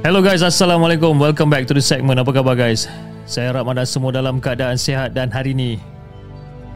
[0.00, 1.12] Hello guys, Assalamualaikum.
[1.20, 2.16] Welcome back to the segment.
[2.16, 2.88] Apa khabar guys?
[3.28, 5.76] Saya harap anda semua dalam keadaan sihat dan hari ini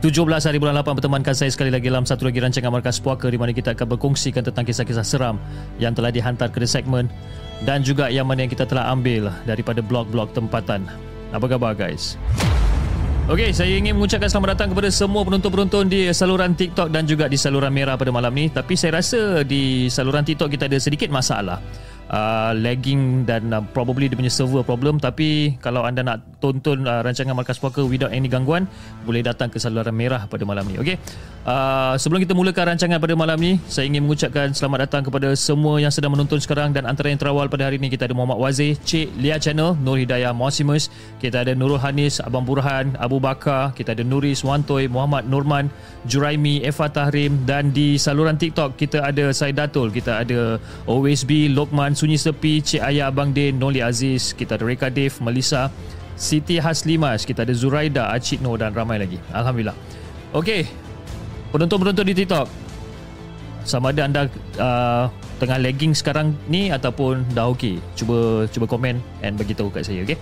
[0.04, 3.40] 17 hari bulan 8 bertemankan saya sekali lagi dalam satu lagi rancangan Markas Puaka di
[3.40, 5.40] mana kita akan berkongsikan tentang kisah-kisah seram
[5.80, 7.08] yang telah dihantar ke the segment
[7.64, 10.84] dan juga yang mana yang kita telah ambil daripada blog-blog tempatan.
[11.32, 12.20] Apa khabar guys?
[13.24, 17.40] Okey, saya ingin mengucapkan selamat datang kepada semua penonton-penonton di saluran TikTok dan juga di
[17.40, 18.52] saluran Merah pada malam ni.
[18.52, 21.56] Tapi saya rasa di saluran TikTok kita ada sedikit masalah
[22.10, 25.00] uh, lagging dan uh, probably dia punya server problem.
[25.00, 28.68] Tapi kalau anda nak tonton uh, rancangan Markas Puaka without any gangguan
[29.08, 31.00] boleh datang ke saluran merah pada malam ni okey?
[31.44, 35.76] Uh, sebelum kita mulakan rancangan pada malam ni saya ingin mengucapkan selamat datang kepada semua
[35.76, 38.76] yang sedang menonton sekarang dan antara yang terawal pada hari ini kita ada Muhammad Wazir
[38.80, 40.88] Cik Lia Channel Nur Hidayah Mosimus
[41.20, 45.68] kita ada Nurul Hanis Abang Burhan Abu Bakar kita ada Nuris Wantoy Muhammad Nurman
[46.08, 50.56] Juraimi Eva Tahrim dan di saluran TikTok kita ada Said Datul kita ada
[50.88, 55.72] OSB Lokman Sunyi Sepi Cik Ayah Abang Din Noli Aziz kita ada Reka Dave Melissa
[56.14, 59.18] Siti Haslimas kita ada Zuraida Acik Noh dan ramai lagi.
[59.34, 59.74] Alhamdulillah.
[60.34, 60.66] Okey.
[61.50, 62.46] Penonton-penonton di TikTok
[63.64, 64.22] sama ada anda
[64.60, 65.08] uh,
[65.40, 67.80] tengah lagging sekarang ni ataupun dah okey?
[67.96, 70.18] Cuba cuba komen and bagi tahu kat saya okey?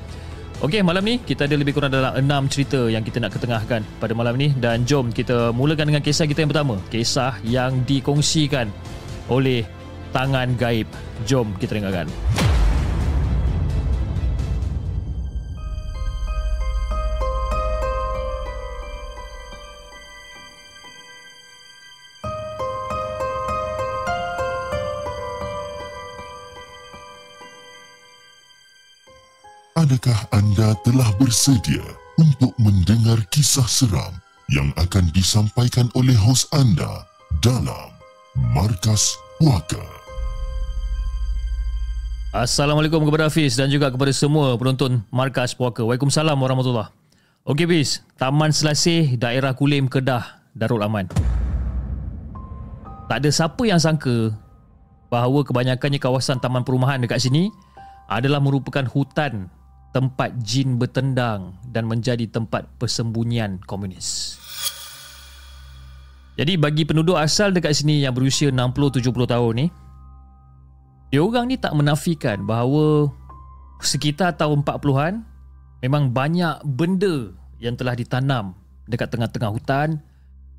[0.62, 4.14] Okey, malam ni kita ada lebih kurang dalam 6 cerita yang kita nak ketengahkan pada
[4.14, 4.54] malam ni.
[4.54, 6.78] Dan jom kita mulakan dengan kisah kita yang pertama.
[6.86, 8.70] Kisah yang dikongsikan
[9.26, 9.66] oleh
[10.12, 10.88] Tangan Gaib.
[11.24, 12.08] Jom kita dengarkan.
[29.82, 31.82] Adakah anda telah bersedia
[32.14, 34.14] untuk mendengar kisah seram
[34.52, 37.02] yang akan disampaikan oleh hos anda
[37.42, 37.90] dalam
[38.54, 40.01] Markas Puaka?
[42.32, 45.84] Assalamualaikum kepada Hafiz dan juga kepada semua penonton Markas Puaka.
[45.84, 46.88] Waalaikumsalam warahmatullahi
[47.44, 51.12] Okey Hafiz, Taman Selasih, Daerah Kulim, Kedah, Darul Aman.
[53.04, 54.32] Tak ada siapa yang sangka
[55.12, 57.52] bahawa kebanyakannya kawasan taman perumahan dekat sini
[58.08, 59.52] adalah merupakan hutan
[59.92, 64.40] tempat jin bertendang dan menjadi tempat persembunyian komunis.
[66.40, 69.66] Jadi bagi penduduk asal dekat sini yang berusia 60-70 tahun ni,
[71.12, 73.12] dia orang ni tak menafikan bahawa
[73.84, 75.20] sekitar tahun 40-an
[75.84, 78.56] memang banyak benda yang telah ditanam
[78.88, 80.00] dekat tengah-tengah hutan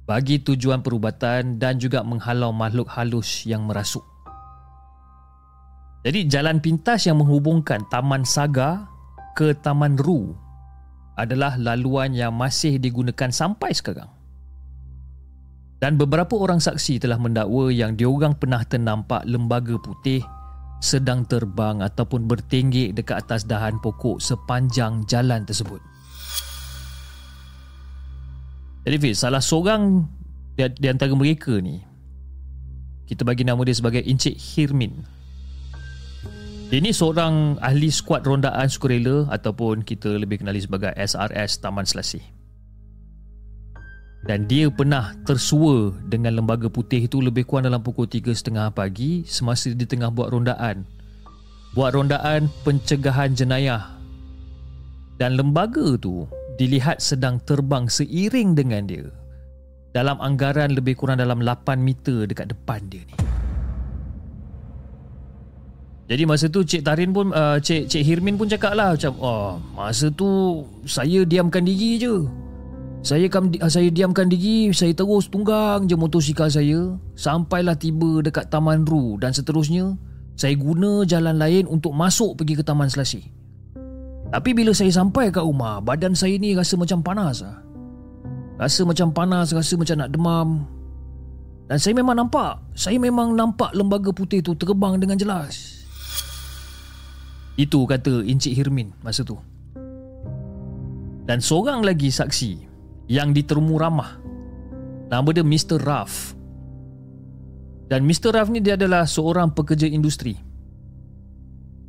[0.06, 4.06] bagi tujuan perubatan dan juga menghalau makhluk halus yang merasuk.
[6.06, 8.86] Jadi jalan pintas yang menghubungkan Taman Saga
[9.34, 10.38] ke Taman Ru
[11.18, 14.12] adalah laluan yang masih digunakan sampai sekarang.
[15.82, 20.22] Dan beberapa orang saksi telah mendakwa yang diorang pernah ternampak lembaga putih
[20.84, 25.80] sedang terbang ataupun bertinggik dekat atas dahan pokok sepanjang jalan tersebut.
[28.84, 30.04] Jadi Fiz, salah seorang
[30.60, 31.80] di, di antara mereka ni
[33.08, 35.08] kita bagi nama dia sebagai Encik Hirmin
[36.74, 42.33] dia ni seorang ahli skuad rondaan sukarela ataupun kita lebih kenali sebagai SRS Taman Selasih.
[44.24, 49.68] Dan dia pernah tersua dengan lembaga putih itu lebih kurang dalam pukul 3.30 pagi semasa
[49.76, 50.88] dia tengah buat rondaan.
[51.76, 54.00] Buat rondaan pencegahan jenayah.
[55.20, 56.24] Dan lembaga tu
[56.56, 59.08] dilihat sedang terbang seiring dengan dia
[59.92, 63.16] dalam anggaran lebih kurang dalam 8 meter dekat depan dia ni.
[66.04, 69.56] Jadi masa tu Cik Tarin pun uh, Cik Cik Hirmin pun cakap lah macam oh
[69.72, 72.24] masa tu saya diamkan diri je.
[73.04, 78.88] Saya kam, saya diamkan diri, saya terus tunggang je motosikal saya sampailah tiba dekat Taman
[78.88, 80.00] Ru dan seterusnya
[80.40, 83.28] saya guna jalan lain untuk masuk pergi ke Taman Selasi.
[84.32, 87.60] Tapi bila saya sampai kat rumah, badan saya ni rasa macam panas lah.
[88.56, 90.50] Rasa macam panas, rasa macam nak demam.
[91.68, 95.84] Dan saya memang nampak, saya memang nampak lembaga putih tu terbang dengan jelas.
[97.60, 99.36] Itu kata Encik Hirmin masa tu.
[101.28, 102.73] Dan seorang lagi saksi
[103.14, 104.18] yang ditermu ramah.
[105.14, 105.78] Nama dia Mr.
[105.78, 106.34] Raff.
[107.86, 108.34] Dan Mr.
[108.34, 110.34] Raff ni dia adalah seorang pekerja industri.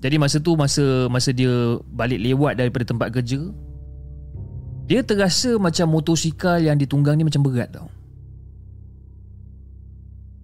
[0.05, 3.41] Jadi masa tu masa masa dia balik lewat daripada tempat kerja,
[4.85, 7.88] dia terasa macam motosikal yang ditunggang ni macam berat tau.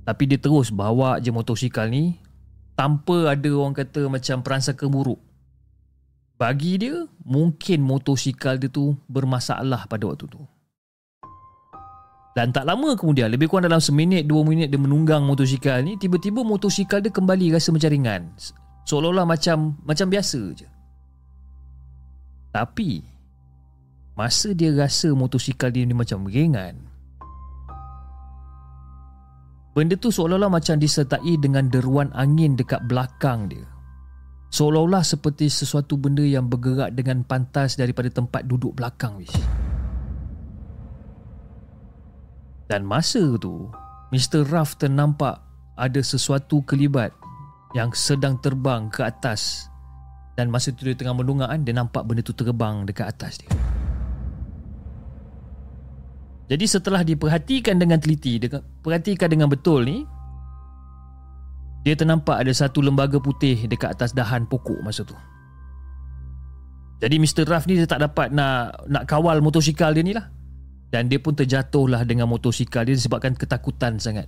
[0.08, 2.16] Tapi dia terus bawa je motosikal ni
[2.72, 5.20] tanpa ada orang kata macam peransaka buruk.
[6.40, 10.40] Bagi dia, mungkin motosikal dia tu bermasalah pada waktu tu.
[12.30, 16.46] Dan tak lama kemudian, lebih kurang dalam seminit, dua minit dia menunggang motosikal ni, tiba-tiba
[16.46, 18.22] motosikal dia kembali rasa macam ringan.
[18.86, 20.68] Seolah-olah macam macam biasa je.
[22.54, 23.02] Tapi,
[24.14, 26.90] masa dia rasa motosikal dia ni macam ringan,
[29.70, 33.62] Benda tu seolah-olah macam disertai dengan deruan angin dekat belakang dia.
[34.50, 39.14] Seolah-olah seperti sesuatu benda yang bergerak dengan pantas daripada tempat duduk belakang.
[39.22, 39.69] Wish.
[42.70, 43.66] Dan masa tu,
[44.14, 44.46] Mr.
[44.46, 45.42] Ruff ternampak
[45.74, 47.10] ada sesuatu kelibat
[47.74, 49.66] yang sedang terbang ke atas.
[50.38, 53.50] Dan masa tu dia tengah menunggaan, dia nampak benda tu terbang dekat atas dia.
[56.46, 58.38] Jadi setelah diperhatikan dengan teliti,
[58.86, 60.06] perhatikan dengan betul ni,
[61.82, 65.18] dia ternampak ada satu lembaga putih dekat atas dahan pokok masa tu.
[67.02, 67.50] Jadi Mr.
[67.50, 70.30] Ruff ni dia tak dapat nak nak kawal motosikal dia ni lah.
[70.90, 74.26] Dan dia pun terjatuh lah dengan motosikal dia disebabkan ketakutan sangat.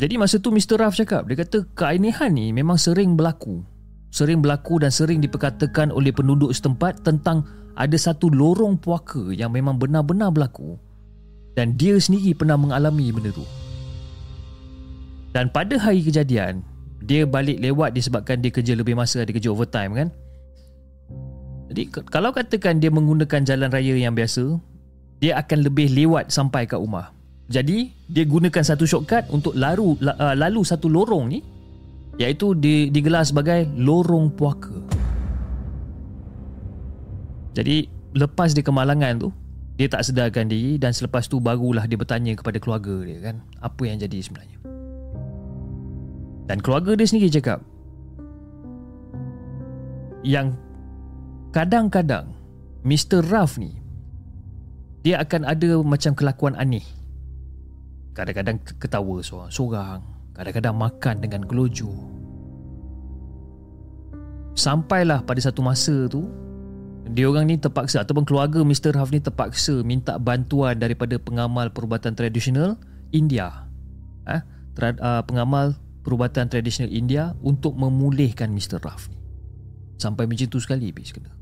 [0.00, 0.80] Jadi masa tu Mr.
[0.80, 3.60] Ruff cakap, dia kata keanehan ni memang sering berlaku.
[4.08, 7.44] Sering berlaku dan sering diperkatakan oleh penduduk setempat tentang
[7.76, 10.80] ada satu lorong puaka yang memang benar-benar berlaku
[11.56, 13.44] dan dia sendiri pernah mengalami benda tu.
[15.32, 16.60] Dan pada hari kejadian,
[17.00, 20.08] dia balik lewat disebabkan dia kerja lebih masa, dia kerja overtime kan.
[21.72, 24.60] Jadi kalau katakan dia menggunakan jalan raya yang biasa,
[25.24, 27.16] dia akan lebih lewat sampai ke rumah.
[27.48, 31.40] Jadi dia gunakan satu shortcut untuk lalu uh, lalu satu lorong ni
[32.20, 32.52] iaitu
[32.92, 34.76] digelar sebagai lorong puaka.
[37.56, 39.28] Jadi lepas dia kemalangan tu
[39.76, 43.82] Dia tak sedarkan diri Dan selepas tu barulah dia bertanya kepada keluarga dia kan Apa
[43.88, 44.58] yang jadi sebenarnya
[46.48, 47.60] Dan keluarga dia sendiri cakap
[50.24, 50.56] Yang
[51.52, 52.32] kadang-kadang
[52.82, 53.22] Mr.
[53.28, 53.78] Ruff ni
[55.06, 56.82] Dia akan ada macam kelakuan aneh
[58.16, 60.00] Kadang-kadang ketawa seorang-seorang
[60.34, 61.92] Kadang-kadang makan dengan gelojo
[64.52, 66.28] Sampailah pada satu masa tu
[67.12, 68.94] dia orang ni terpaksa ataupun keluarga Mr.
[68.94, 72.78] Huff ni terpaksa minta bantuan daripada pengamal perubatan tradisional
[73.10, 73.66] India.
[74.24, 74.46] Ha?
[74.78, 75.74] Tra- uh, pengamal
[76.06, 78.78] perubatan tradisional India untuk memulihkan Mr.
[78.78, 79.18] Raf ni.
[79.98, 81.41] Sampai macam tu sekali Fiz kena.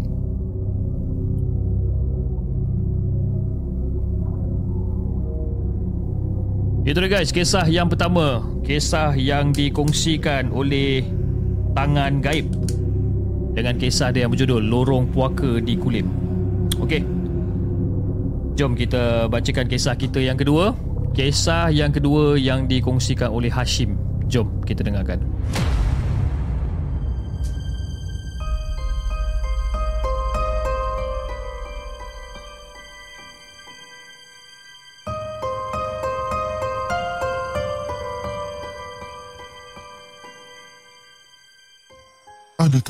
[6.81, 8.41] Itu dia guys, kisah yang pertama.
[8.65, 11.05] Kisah yang dikongsikan oleh
[11.77, 12.49] Tangan Gaib.
[13.53, 16.09] Dengan kisah dia yang berjudul Lorong Puaka di Kulim.
[16.81, 17.05] Okey.
[18.57, 20.73] Jom kita bacakan kisah kita yang kedua.
[21.13, 23.93] Kisah yang kedua yang dikongsikan oleh Hashim.
[24.25, 25.21] Jom kita dengarkan.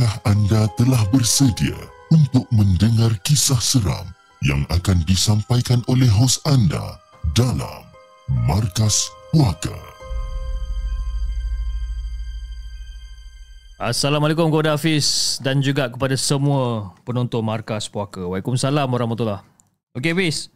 [0.02, 1.78] Adakah anda telah bersedia
[2.10, 4.10] untuk mendengar kisah seram
[4.42, 6.98] yang akan disampaikan oleh hos anda
[7.38, 7.86] dalam
[8.50, 9.78] Markas Puaka?
[13.78, 18.26] Assalamualaikum kepada Hafiz dan juga kepada semua penonton Markas Puaka.
[18.26, 19.46] Waalaikumsalam warahmatullahi
[19.94, 20.50] Okey Hafiz.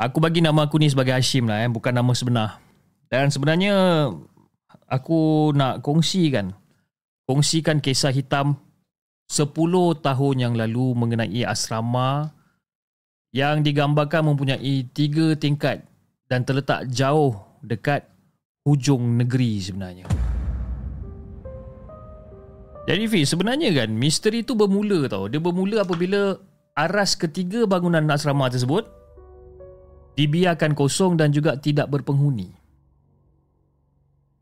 [0.00, 2.56] Aku bagi nama aku ni sebagai Hashim lah eh, bukan nama sebenar.
[3.12, 4.08] Dan sebenarnya
[4.88, 6.56] aku nak kongsikan
[7.30, 8.58] kongsikan kisah hitam
[9.30, 9.54] 10
[10.02, 12.34] tahun yang lalu mengenai asrama
[13.30, 15.86] yang digambarkan mempunyai tiga tingkat
[16.26, 18.02] dan terletak jauh dekat
[18.66, 20.10] hujung negeri sebenarnya.
[22.90, 25.30] Jadi Fiz, sebenarnya kan misteri itu bermula tau.
[25.30, 26.34] Dia bermula apabila
[26.74, 28.90] aras ketiga bangunan asrama tersebut
[30.18, 32.59] dibiarkan kosong dan juga tidak berpenghuni.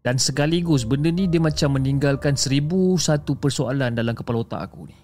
[0.08, 4.96] Dan sekaligus benda ni dia macam meninggalkan seribu satu persoalan dalam kepala otak aku ni.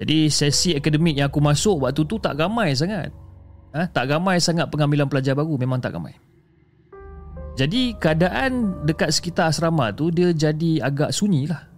[0.00, 3.12] Jadi sesi akademik yang aku masuk waktu tu tak ramai sangat.
[3.76, 3.84] Ha?
[3.92, 6.16] Tak ramai sangat pengambilan pelajar baru, memang tak ramai.
[7.60, 11.68] Jadi keadaan dekat sekitar asrama tu dia jadi agak sunyi lah.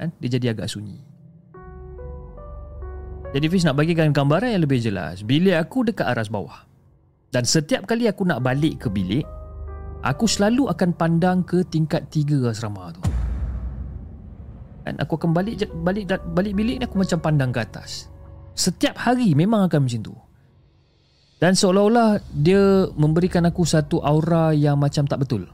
[0.00, 0.08] Ha?
[0.24, 0.96] Dia jadi agak sunyi.
[3.36, 5.20] Jadi Fiz nak bagikan gambaran yang lebih jelas.
[5.20, 6.64] Bilik aku dekat aras bawah.
[7.28, 9.28] Dan setiap kali aku nak balik ke bilik,
[10.02, 13.02] aku selalu akan pandang ke tingkat tiga asrama tu.
[14.82, 18.10] Dan aku akan balik balik balik bilik ni aku macam pandang ke atas.
[18.58, 20.14] Setiap hari memang akan macam tu.
[21.38, 25.46] Dan seolah-olah dia memberikan aku satu aura yang macam tak betul.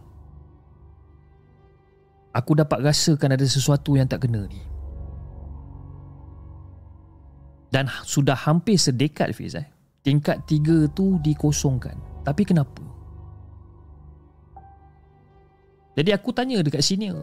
[2.32, 4.60] Aku dapat rasakan ada sesuatu yang tak kena ni.
[7.68, 9.68] Dan sudah hampir sedekat Fiz eh.
[10.00, 12.24] Tingkat tiga tu dikosongkan.
[12.24, 12.87] Tapi kenapa?
[15.98, 17.18] Jadi aku tanya dekat senior.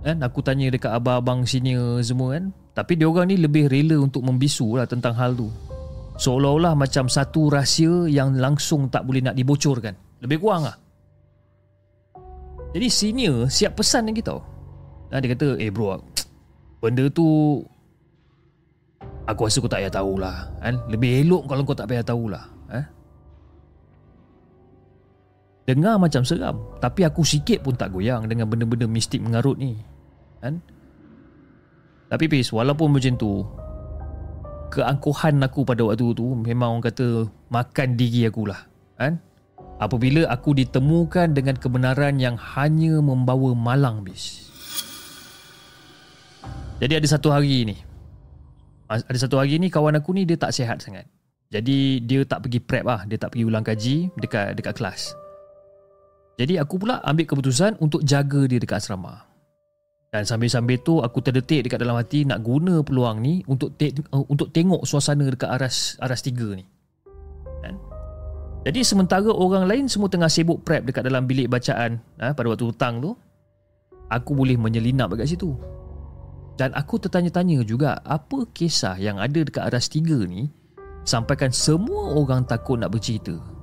[0.00, 0.24] Kan?
[0.24, 2.48] Aku tanya dekat abang-abang senior semua kan.
[2.72, 5.52] Tapi dia orang ni lebih rela untuk membisu lah tentang hal tu.
[6.16, 9.92] Seolah-olah macam satu rahsia yang langsung tak boleh nak dibocorkan.
[10.24, 10.76] Lebih kurang lah.
[12.72, 14.40] Jadi senior siap pesan lagi tau.
[15.12, 16.00] Dan dia kata, eh bro,
[16.80, 17.60] benda tu
[19.28, 20.36] aku rasa kau tak payah tahulah.
[20.64, 20.80] Kan?
[20.88, 22.44] Lebih elok kalau kau tak payah tahulah.
[25.68, 29.76] Dengar macam seram Tapi aku sikit pun tak goyang Dengan benda-benda mistik mengarut ni
[30.40, 30.64] Kan
[32.08, 33.44] Tapi Pis Walaupun macam tu
[34.72, 38.64] Keangkuhan aku pada waktu tu Memang orang kata Makan diri aku lah
[38.96, 39.20] Kan
[39.78, 44.50] Apabila aku ditemukan dengan kebenaran yang hanya membawa malang bis.
[46.82, 47.78] Jadi ada satu hari ni.
[48.90, 51.06] Ada satu hari ni kawan aku ni dia tak sihat sangat.
[51.54, 53.06] Jadi dia tak pergi prep lah.
[53.06, 55.14] Dia tak pergi ulang kaji dekat dekat kelas.
[56.38, 59.26] Jadi aku pula ambil keputusan untuk jaga dia dekat asrama.
[60.08, 64.54] Dan sambil-sambil tu aku terdetik dekat dalam hati nak guna peluang ni untuk te- untuk
[64.54, 66.64] tengok suasana dekat aras aras tiga ni.
[67.60, 67.76] Kan?
[68.64, 72.70] Jadi sementara orang lain semua tengah sibuk prep dekat dalam bilik bacaan ha, pada waktu
[72.70, 73.12] hutang tu,
[74.08, 75.52] aku boleh menyelinap dekat situ.
[76.56, 80.48] Dan aku tertanya-tanya juga apa kisah yang ada dekat aras tiga ni
[81.04, 83.57] sampaikan semua orang takut nak bercerita.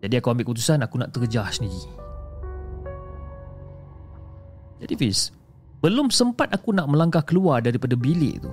[0.00, 1.92] Jadi aku ambil keputusan aku nak terjah sendiri.
[4.80, 5.28] Jadi Fiz,
[5.84, 8.52] belum sempat aku nak melangkah keluar daripada bilik tu.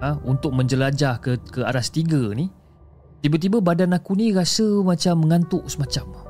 [0.00, 2.48] Ha, untuk menjelajah ke ke aras tiga ni,
[3.20, 6.24] tiba-tiba badan aku ni rasa macam mengantuk semacam.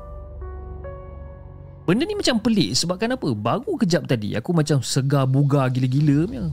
[1.87, 3.31] Benda ni macam pelik sebabkan apa?
[3.31, 6.45] Baru kejap tadi aku macam segar bugar gila-gila punya.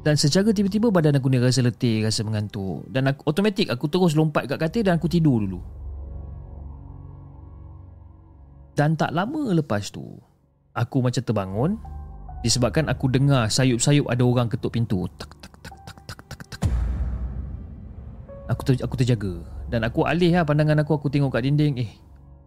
[0.00, 2.88] Dan secara tiba-tiba badan aku ni rasa letih, rasa mengantuk.
[2.88, 5.60] Dan aku, automatik aku terus lompat kat katil dan aku tidur dulu.
[8.78, 10.18] Dan tak lama lepas tu,
[10.74, 11.70] aku macam terbangun
[12.40, 15.04] disebabkan aku dengar sayup-sayup ada orang ketuk pintu.
[15.20, 16.62] Tak tak tak tak tak tak tak.
[18.50, 19.34] Aku ter, aku terjaga
[19.70, 21.84] dan aku alih lah pandangan aku aku tengok kat dinding.
[21.84, 21.90] Eh,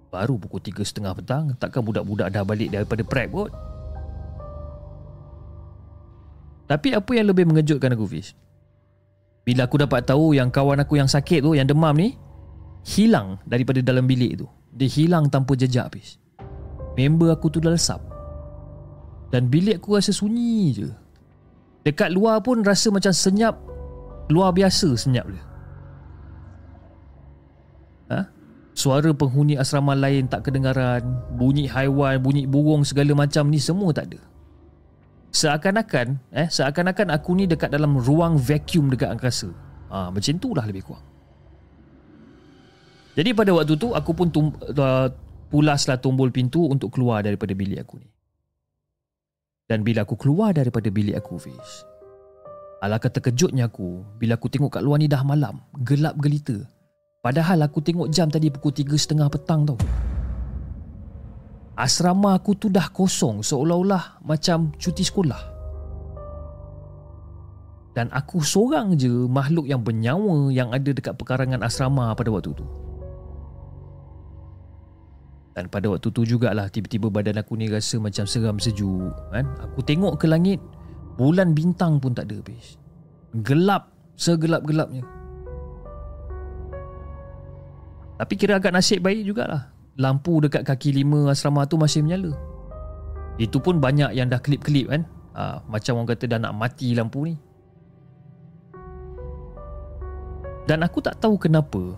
[0.10, 3.52] baru pukul 3.30 petang, takkan budak-budak dah balik daripada prep kot?
[6.64, 8.32] Tapi apa yang lebih mengejutkan aku Fiz
[9.44, 12.16] Bila aku dapat tahu yang kawan aku yang sakit tu Yang demam ni
[12.88, 16.18] Hilang daripada dalam bilik tu Dia hilang tanpa jejak Fiz
[16.98, 18.02] Member aku tu dah lesap
[19.30, 20.90] Dan bilik aku rasa sunyi je
[21.84, 23.56] Dekat luar pun rasa macam senyap
[24.34, 25.44] Luar biasa senyap dia
[28.12, 28.20] Ha?
[28.76, 31.02] Suara penghuni asrama lain tak kedengaran
[31.40, 34.20] Bunyi haiwan, bunyi burung segala macam ni semua tak ada
[35.34, 39.50] Seakan-akan eh seakan-akan aku ni dekat dalam ruang vacuum dekat angkasa.
[39.90, 41.02] Ha, macam itulah lebih kurang.
[43.14, 45.08] Jadi pada waktu tu aku pun tum, uh,
[45.54, 48.10] pulaslah tombol pintu untuk keluar daripada bilik aku ni.
[49.70, 51.88] Dan bila aku keluar daripada bilik aku Fiz
[52.84, 56.68] Alangkah terkejutnya aku Bila aku tengok kat luar ni dah malam Gelap gelita
[57.24, 59.80] Padahal aku tengok jam tadi pukul 3.30 petang tau
[61.74, 65.42] asrama aku tu dah kosong seolah-olah macam cuti sekolah.
[67.94, 72.66] Dan aku seorang je makhluk yang bernyawa yang ada dekat pekarangan asrama pada waktu tu.
[75.54, 79.46] Dan pada waktu tu jugalah tiba-tiba badan aku ni rasa macam seram sejuk kan.
[79.62, 80.58] Aku tengok ke langit,
[81.18, 82.82] bulan bintang pun tak ada habis.
[83.46, 85.06] Gelap, segelap-gelapnya.
[88.18, 92.34] Tapi kira agak nasib baik jugalah lampu dekat kaki lima asrama tu masih menyala.
[93.38, 95.06] Itu pun banyak yang dah kelip-kelip kan.
[95.34, 97.36] Ha, macam orang kata dah nak mati lampu ni.
[100.64, 101.98] Dan aku tak tahu kenapa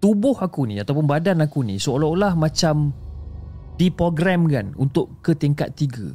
[0.00, 2.90] tubuh aku ni ataupun badan aku ni seolah-olah macam
[3.76, 6.12] diprogramkan untuk ke tingkat tiga.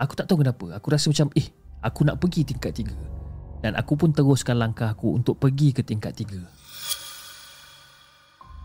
[0.00, 0.76] Aku tak tahu kenapa.
[0.76, 1.48] Aku rasa macam eh
[1.80, 2.96] aku nak pergi tingkat tiga.
[3.64, 6.44] Dan aku pun teruskan langkah aku untuk pergi ke tingkat tiga.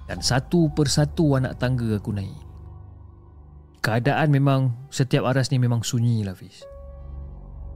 [0.09, 2.33] Dan satu persatu anak tangga aku naik
[3.85, 6.65] Keadaan memang Setiap aras ni memang sunyi lah Fiz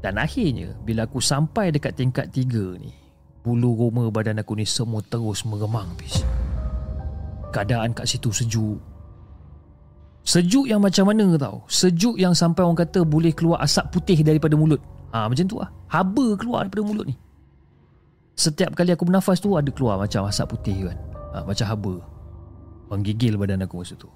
[0.02, 3.03] Dan akhirnya Bila aku sampai dekat tingkat tiga ni
[3.44, 6.24] Bulu roma badan aku ni Semua terus meremang Fiz.
[7.52, 8.80] Keadaan kat situ sejuk.
[10.24, 11.68] Sejuk yang macam mana tau?
[11.68, 14.80] Sejuk yang sampai orang kata Boleh keluar asap putih daripada mulut.
[15.12, 15.70] Ha, Macam tu lah.
[15.92, 17.16] Haba keluar daripada mulut ni.
[18.34, 20.98] Setiap kali aku bernafas tu Ada keluar macam asap putih kan.
[21.36, 21.96] Ha, Macam haba.
[22.96, 24.08] Menggigil badan aku masa tu.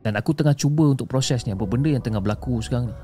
[0.00, 2.96] Dan aku tengah cuba untuk proses ni Apa benda yang tengah berlaku sekarang ni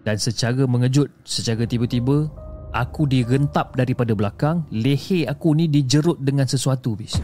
[0.00, 2.30] Dan secara mengejut Secara tiba-tiba
[2.70, 7.18] Aku direntap daripada belakang Leher aku ni dijerut dengan sesuatu bis.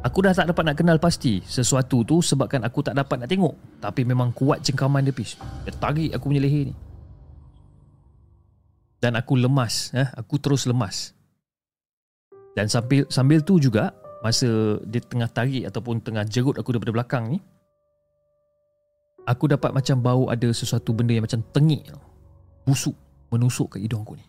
[0.00, 3.54] Aku dah tak dapat nak kenal pasti Sesuatu tu sebabkan aku tak dapat nak tengok.
[3.84, 5.36] Tapi memang kuat cengkaman dia bis.
[5.68, 6.74] Dia tarik aku punya leher ni.
[8.98, 10.08] Dan aku lemas eh?
[10.16, 11.12] Aku terus lemas.
[12.56, 17.30] Dan sambil sambil tu juga masa dia tengah tarik ataupun tengah jerut aku daripada belakang
[17.30, 17.38] ni
[19.28, 21.84] aku dapat macam bau ada sesuatu benda yang macam tengik
[22.64, 22.96] busuk
[23.28, 24.24] menusuk ke hidung aku ni.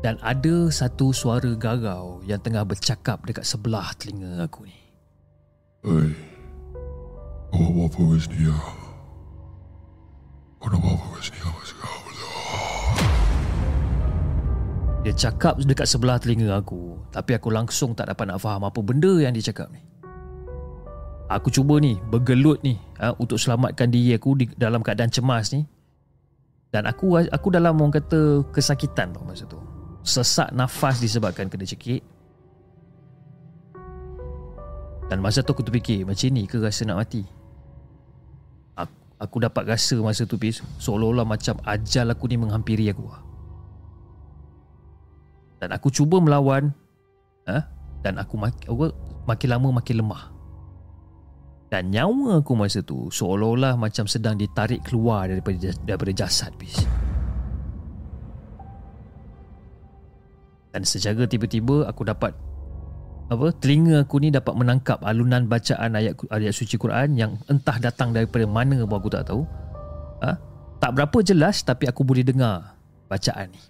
[0.00, 4.78] Dan ada satu suara garau yang tengah bercakap dekat sebelah telinga aku ni.
[5.84, 6.14] Hei,
[7.52, 8.54] apa-apa wis dia?
[10.62, 11.48] Apa-apa wis dia?
[15.00, 19.08] Dia cakap dekat sebelah telinga aku Tapi aku langsung tak dapat nak faham apa benda
[19.16, 19.89] yang dia cakap ni
[21.30, 25.62] Aku cuba ni bergelut ni ha, Untuk selamatkan diri aku di dalam keadaan cemas ni.
[26.74, 29.58] Dan aku aku dalam orang kata kesakitan tau masa tu.
[30.02, 32.02] Sesak nafas disebabkan kena cekik.
[35.10, 37.26] Dan masa tu aku terfikir macam ni ke rasa nak mati?
[38.78, 43.10] Aku, aku dapat rasa masa tu pis Seolah-olah macam ajal aku ni menghampiri aku.
[45.58, 46.70] Dan aku cuba melawan
[47.50, 47.66] ha?
[48.00, 48.94] dan aku aku
[49.28, 50.39] makin lama makin lemah
[51.70, 56.82] dan nyawa aku masa tu seolah-olah macam sedang ditarik keluar daripada daripada jasad bis
[60.74, 62.34] dan secara tiba-tiba aku dapat
[63.30, 68.10] apa telinga aku ni dapat menangkap alunan bacaan ayat ayat suci Quran yang entah datang
[68.10, 69.46] daripada mana pun aku tak tahu.
[70.20, 70.34] Ha?
[70.80, 72.74] tak berapa jelas tapi aku boleh dengar
[73.06, 73.62] bacaan ni.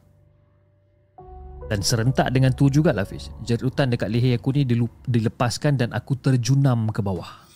[1.68, 3.30] Dan serentak dengan tu jugalah Fiz.
[3.46, 4.66] Jerutan dekat leher aku ni
[5.06, 7.49] dilepaskan dan aku terjunam ke bawah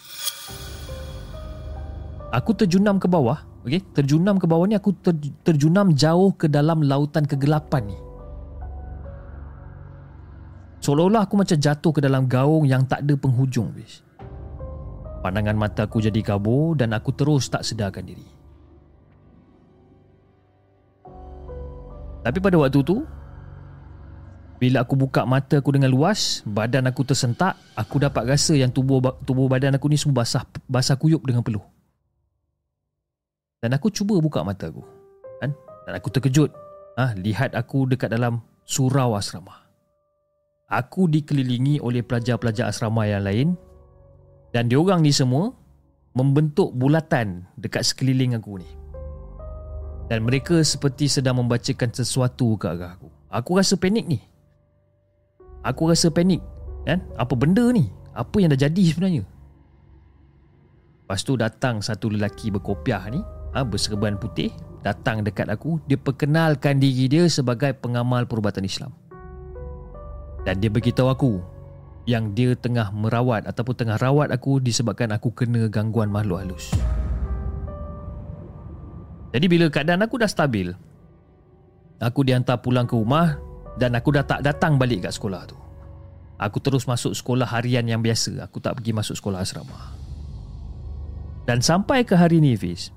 [2.34, 3.78] Aku terjunam ke bawah okay?
[3.94, 5.14] Terjunam ke bawah ni aku ter,
[5.46, 7.98] terjunam jauh ke dalam lautan kegelapan ni
[10.82, 14.02] Seolah-olah aku macam jatuh ke dalam gaung yang tak ada penghujung Fiz
[15.22, 18.26] Pandangan mata aku jadi kabur dan aku terus tak sedarkan diri
[22.24, 23.04] Tapi pada waktu tu
[24.54, 28.96] bila aku buka mata aku dengan luas, badan aku tersentak, aku dapat rasa yang tubuh
[29.26, 31.73] tubuh badan aku ni semua basah basah kuyup dengan peluh.
[33.64, 34.84] Dan aku cuba buka mata aku.
[35.40, 35.56] Kan?
[35.88, 36.52] Dan aku terkejut.
[37.00, 39.64] Ha, lihat aku dekat dalam surau asrama.
[40.68, 43.56] Aku dikelilingi oleh pelajar-pelajar asrama yang lain
[44.52, 45.48] dan diorang ni semua
[46.12, 48.68] membentuk bulatan dekat sekeliling aku ni.
[50.12, 53.08] Dan mereka seperti sedang membacakan sesuatu ke arah aku.
[53.32, 54.20] Aku rasa panik ni.
[55.64, 56.44] Aku rasa panik
[56.84, 57.00] kan?
[57.16, 57.88] Apa benda ni?
[58.12, 59.24] Apa yang dah jadi sebenarnya?
[61.00, 63.24] Lepas tu datang satu lelaki berkopiah ni
[63.54, 64.52] ha, Berserban putih
[64.84, 68.92] Datang dekat aku Dia perkenalkan diri dia sebagai pengamal perubatan Islam
[70.44, 71.32] Dan dia beritahu aku
[72.04, 76.74] Yang dia tengah merawat Ataupun tengah rawat aku Disebabkan aku kena gangguan makhluk halus
[79.32, 80.74] Jadi bila keadaan aku dah stabil
[82.02, 83.38] Aku dihantar pulang ke rumah
[83.74, 85.58] dan aku dah tak datang balik kat sekolah tu.
[86.38, 88.46] Aku terus masuk sekolah harian yang biasa.
[88.46, 89.94] Aku tak pergi masuk sekolah asrama.
[91.46, 92.90] Dan sampai ke hari ni Fiz,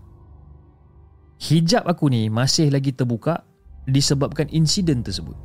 [1.37, 3.45] hijab aku ni masih lagi terbuka
[3.87, 5.37] disebabkan insiden tersebut.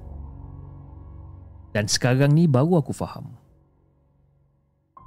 [1.72, 3.32] Dan sekarang ni baru aku faham.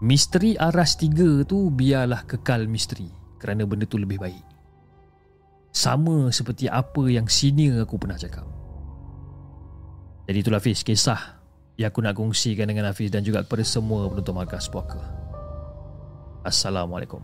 [0.02, 4.46] Misteri aras tiga tu biarlah kekal misteri kerana benda tu lebih baik.
[5.76, 8.48] Sama seperti apa yang senior aku pernah cakap.
[10.26, 11.38] Jadi itulah Hafiz kisah
[11.78, 15.00] yang aku nak kongsikan dengan Hafiz dan juga kepada semua penonton Markas Puaka.
[16.42, 17.22] Assalamualaikum.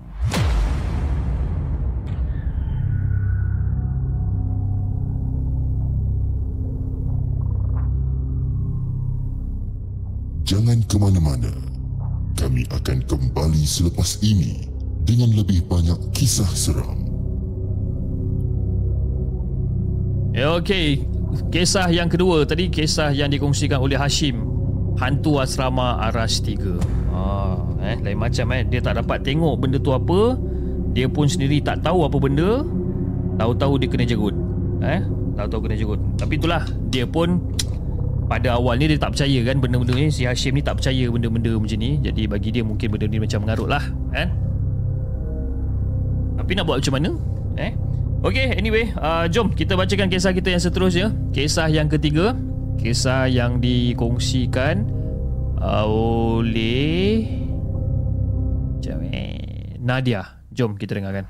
[10.51, 11.47] Jangan ke mana-mana.
[12.35, 14.67] Kami akan kembali selepas ini
[15.07, 16.99] dengan lebih banyak kisah seram.
[20.35, 21.07] Ya, okey.
[21.55, 24.43] Kisah yang kedua tadi kisah yang dikongsikan oleh Hashim
[24.99, 26.59] Hantu Asrama Aras 3
[27.15, 27.55] ah,
[27.87, 30.35] eh, Lain macam eh Dia tak dapat tengok benda tu apa
[30.91, 32.67] Dia pun sendiri tak tahu apa benda
[33.39, 34.35] Tahu-tahu dia kena jerut
[34.83, 34.99] eh?
[35.39, 37.39] Tahu-tahu kena jerut Tapi itulah Dia pun
[38.31, 41.51] Pada awal ni dia tak percaya kan Benda-benda ni Si Hashim ni tak percaya benda-benda
[41.51, 43.83] macam ni Jadi bagi dia mungkin benda ni macam mengarut lah
[44.15, 44.31] eh?
[46.39, 47.11] Tapi nak buat macam mana
[47.59, 47.75] Eh
[48.21, 51.09] Okay, anyway, uh, jom kita bacakan kisah kita yang seterusnya.
[51.33, 52.37] Kisah yang ketiga,
[52.77, 54.85] kisah yang dikongsikan
[55.57, 57.25] uh, oleh
[59.09, 60.37] eh, Nadia.
[60.53, 61.25] Jom kita dengarkan.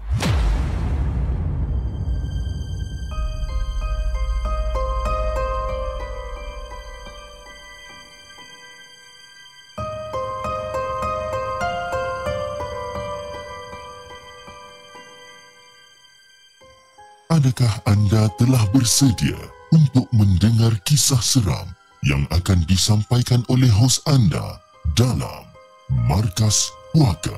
[17.41, 19.33] Adakah anda telah bersedia
[19.73, 21.73] untuk mendengar kisah seram
[22.05, 24.61] yang akan disampaikan oleh hos anda
[24.93, 25.49] dalam
[26.05, 27.33] Markas Puaka?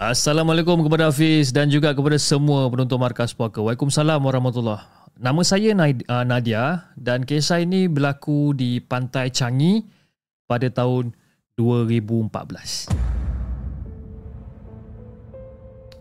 [0.00, 3.60] Assalamualaikum kepada Hafiz dan juga kepada semua penonton Markas Puaka.
[3.60, 4.80] Waalaikumsalam warahmatullahi
[5.20, 9.84] Nama saya uh, Nadia dan kisah ini berlaku di Pantai Changi
[10.48, 11.12] pada tahun
[11.60, 13.15] 2014.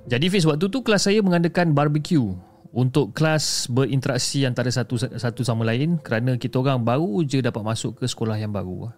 [0.05, 2.29] Jadi Fiz, waktu tu kelas saya mengadakan barbecue
[2.75, 7.97] untuk kelas berinteraksi antara satu satu sama lain kerana kita orang baru je dapat masuk
[7.97, 8.91] ke sekolah yang baru.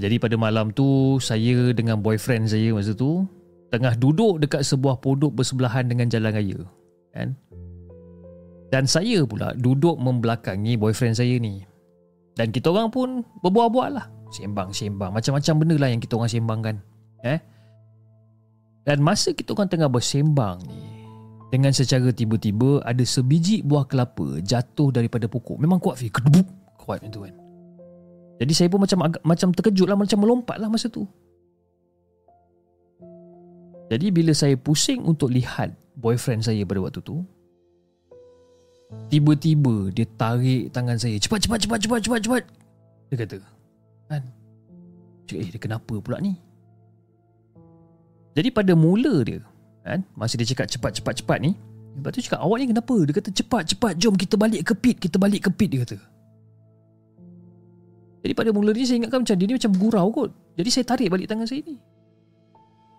[0.00, 3.28] Jadi pada malam tu saya dengan boyfriend saya masa tu
[3.68, 6.60] tengah duduk dekat sebuah pondok bersebelahan dengan jalan raya.
[7.12, 7.36] Kan?
[8.72, 11.64] Dan saya pula duduk membelakangi boyfriend saya ni.
[12.36, 13.08] Dan kita orang pun
[13.40, 14.06] berbual-bual lah.
[14.32, 15.16] Sembang-sembang.
[15.16, 16.76] Macam-macam benda lah yang kita orang sembangkan.
[17.24, 17.40] Eh?
[18.86, 20.78] Dan masa kita orang tengah bersembang ni
[21.50, 25.58] Dengan secara tiba-tiba Ada sebiji buah kelapa Jatuh daripada pokok.
[25.58, 26.22] Memang kuat Fik
[26.78, 27.34] Kuat macam tu kan?
[28.36, 31.02] Jadi saya pun macam macam terkejut lah Macam melompat lah masa tu.
[33.90, 37.26] Jadi bila saya pusing untuk lihat Boyfriend saya pada waktu tu
[39.10, 42.42] Tiba-tiba dia tarik tangan saya Cepat cepat cepat cepat cepat cepat.
[43.10, 43.36] Dia kata
[44.06, 44.22] Kan?
[45.26, 46.38] Cik, eh dia kenapa pula ni
[48.36, 49.40] jadi pada mula dia
[49.80, 51.56] kan masa dia cakap cepat cepat cepat ni
[51.96, 52.96] Lepas tu cakap awak ni kenapa?
[53.08, 55.96] Dia kata cepat cepat jom kita balik ke pit Kita balik ke pit dia kata.
[58.20, 60.30] Jadi pada mula ni saya ingatkan macam Dia ni macam gurau kot.
[60.60, 61.80] Jadi saya tarik balik tangan saya ni.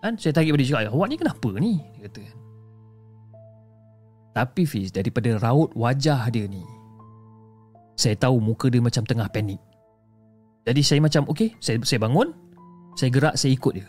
[0.02, 1.72] Kan saya tarik balik cakap Awak ni kenapa ni?
[1.78, 2.22] Dia kata.
[4.34, 6.62] Tapi Fiz Daripada raut wajah dia ni
[7.98, 9.62] Saya tahu muka dia macam tengah panik.
[10.66, 12.34] Jadi saya macam Okay saya, saya bangun
[12.98, 13.86] Saya gerak saya ikut dia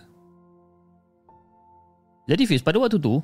[2.29, 3.17] Jadi Fiz pada waktu tu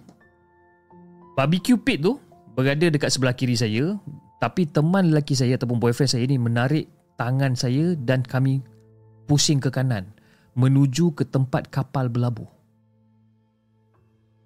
[1.38, 2.18] Barbecue pit tu
[2.58, 4.02] Berada dekat sebelah kiri saya
[4.42, 8.66] Tapi teman lelaki saya Ataupun boyfriend saya ni Menarik tangan saya Dan kami
[9.30, 10.10] Pusing ke kanan
[10.58, 12.50] Menuju ke tempat kapal berlabuh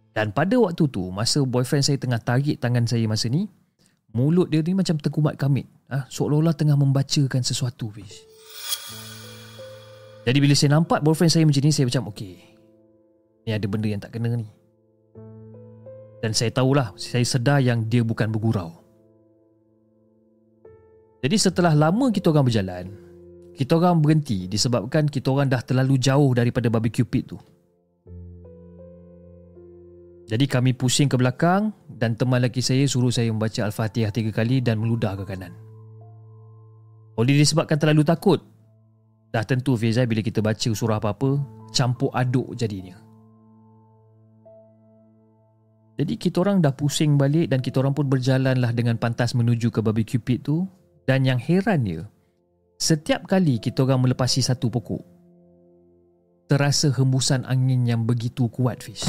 [0.10, 3.48] dan pada waktu tu Masa boyfriend saya tengah tarik tangan saya masa ni
[4.12, 6.10] Mulut dia ni macam terkumat kamit ha?
[6.12, 8.26] Seolah-olah tengah membacakan sesuatu Fish.
[10.26, 12.59] Jadi bila saya nampak boyfriend saya macam ni Saya macam okay
[13.48, 14.48] Ni ada benda yang tak kena ni
[16.20, 18.76] Dan saya tahulah Saya sedar yang dia bukan bergurau
[21.24, 22.86] Jadi setelah lama kita orang berjalan
[23.56, 27.40] Kita orang berhenti Disebabkan kita orang dah terlalu jauh Daripada barbecue pit tu
[30.30, 34.62] jadi kami pusing ke belakang dan teman lelaki saya suruh saya membaca Al-Fatihah tiga kali
[34.62, 35.50] dan meludah ke kanan.
[37.18, 38.38] Oleh disebabkan terlalu takut,
[39.34, 41.42] dah tentu Fizai bila kita baca surah apa-apa,
[41.74, 43.09] campur aduk jadinya.
[46.00, 49.84] Jadi kita orang dah pusing balik dan kita orang pun berjalanlah dengan pantas menuju ke
[49.84, 50.64] barbecue pit tu
[51.04, 52.08] dan yang herannya,
[52.80, 55.04] setiap kali kita orang melepasi satu pokok,
[56.48, 59.04] terasa hembusan angin yang begitu kuat Fiz.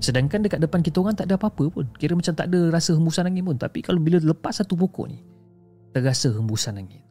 [0.00, 1.84] Sedangkan dekat depan kita orang tak ada apa-apa pun.
[2.00, 3.56] Kira macam tak ada rasa hembusan angin pun.
[3.60, 5.20] Tapi kalau bila lepas satu pokok ni,
[5.92, 7.04] terasa hembusan angin.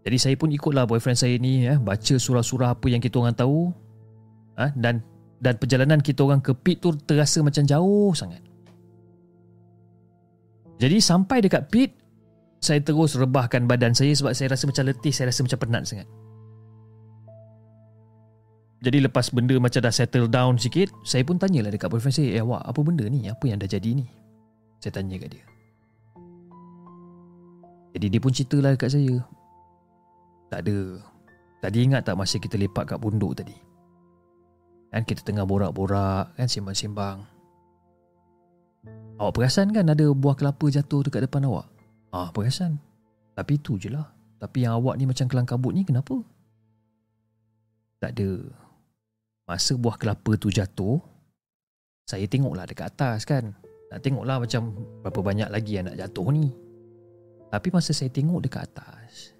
[0.00, 3.72] Jadi saya pun ikutlah boyfriend saya ni ya, baca surah-surah apa yang kita orang tahu.
[4.56, 5.04] Ha, dan
[5.40, 8.44] dan perjalanan kita orang ke pit tu terasa macam jauh sangat.
[10.80, 11.96] Jadi sampai dekat pit,
[12.60, 16.08] saya terus rebahkan badan saya sebab saya rasa macam letih, saya rasa macam penat sangat.
[18.80, 22.40] Jadi lepas benda macam dah settle down sikit Saya pun tanyalah dekat boyfriend saya Eh
[22.40, 23.28] awak apa benda ni?
[23.28, 24.08] Apa yang dah jadi ni?
[24.80, 25.44] Saya tanya kat dia.
[27.92, 29.20] Jadi dia pun ceritalah dekat saya.
[30.48, 30.96] Tak ada
[31.60, 33.69] Tadi ingat tak masa kita lepak kat bunduk tadi
[34.90, 37.22] Kan kita tengah borak-borak Kan simbang-simbang
[39.20, 41.68] Awak perasan kan ada buah kelapa jatuh dekat depan awak?
[42.08, 42.80] Ah perasan.
[43.36, 44.08] Tapi tu je lah.
[44.40, 46.16] Tapi yang awak ni macam kelang kabut ni kenapa?
[48.00, 48.40] Tak ada
[49.44, 50.96] Masa buah kelapa tu jatuh
[52.08, 53.52] Saya tengoklah dekat atas kan.
[53.92, 54.72] Nak tengoklah macam
[55.04, 56.48] Berapa banyak lagi yang nak jatuh ni.
[57.52, 59.36] Tapi masa saya tengok dekat atas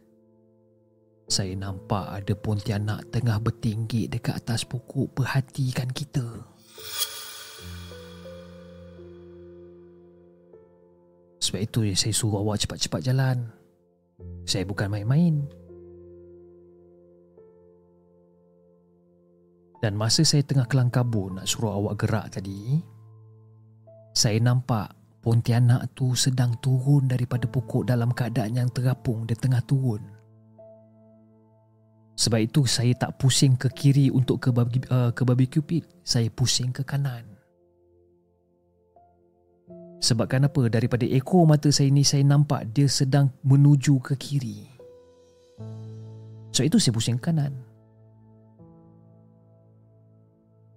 [1.30, 6.26] Saya nampak ada pontianak Tengah bertinggi dekat atas pokok Perhatikan kita.
[11.38, 13.46] Sebab itu saya suruh awak cepat-cepat jalan.
[14.44, 15.46] Saya bukan main-main.
[19.80, 22.84] Dan masa saya tengah kelang kabur nak suruh awak gerak tadi,
[24.12, 30.19] saya nampak Pontianak tu sedang turun daripada pokok dalam keadaan yang terapung dan tengah turun.
[32.20, 35.88] Sebab itu saya tak pusing ke kiri untuk ke babi, uh, ke barbecue pit.
[36.04, 37.24] Saya pusing ke kanan.
[40.04, 40.68] Sebab kenapa?
[40.68, 44.68] Daripada ekor mata saya ni saya nampak dia sedang menuju ke kiri.
[46.52, 47.56] So itu saya pusing ke kanan.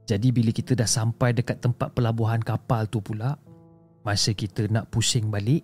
[0.08, 3.39] Jadi bila kita dah sampai dekat tempat pelabuhan kapal tu pula
[4.03, 5.63] Masa kita nak pusing balik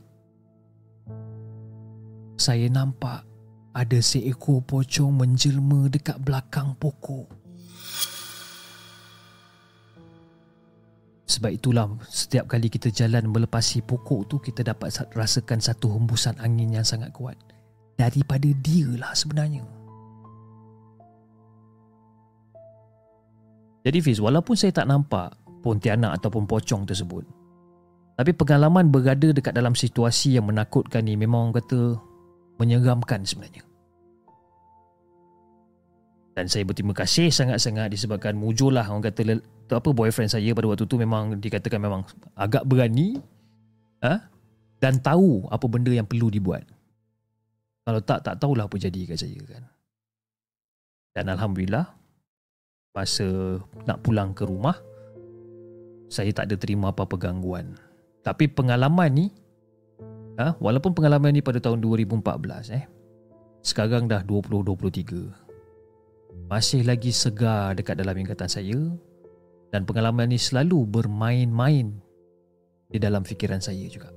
[2.40, 3.29] Saya nampak
[3.74, 7.30] ada seekor pocong menjelma dekat belakang pokok.
[11.30, 16.74] Sebab itulah setiap kali kita jalan melepasi pokok tu Kita dapat rasakan satu hembusan angin
[16.74, 17.38] yang sangat kuat.
[17.94, 19.62] Daripada dia lah sebenarnya.
[23.86, 27.24] Jadi Fiz, walaupun saya tak nampak Pontianak ataupun pocong tersebut
[28.20, 32.09] Tapi pengalaman berada dekat dalam situasi yang menakutkan ni Memang orang kata
[32.60, 33.64] menyeramkan sebenarnya
[36.38, 39.44] Dan saya berterima kasih sangat-sangat disebabkan mujulah orang kata
[39.76, 43.20] apa boyfriend saya pada waktu tu memang dikatakan memang agak berani
[44.00, 44.30] ha?
[44.80, 46.64] dan tahu apa benda yang perlu dibuat.
[47.84, 49.64] Kalau tak, tak tahulah apa jadi kat saya kan.
[51.12, 52.00] Dan Alhamdulillah,
[52.94, 54.76] masa nak pulang ke rumah
[56.10, 57.78] saya tak ada terima apa-apa gangguan
[58.26, 59.26] tapi pengalaman ni
[60.40, 62.88] ha, walaupun pengalaman ni pada tahun 2014 eh
[63.60, 65.50] sekarang dah 2023
[66.48, 68.80] masih lagi segar dekat dalam ingatan saya
[69.70, 71.94] Dan pengalaman ni selalu bermain-main
[72.90, 74.10] di dalam fikiran saya juga.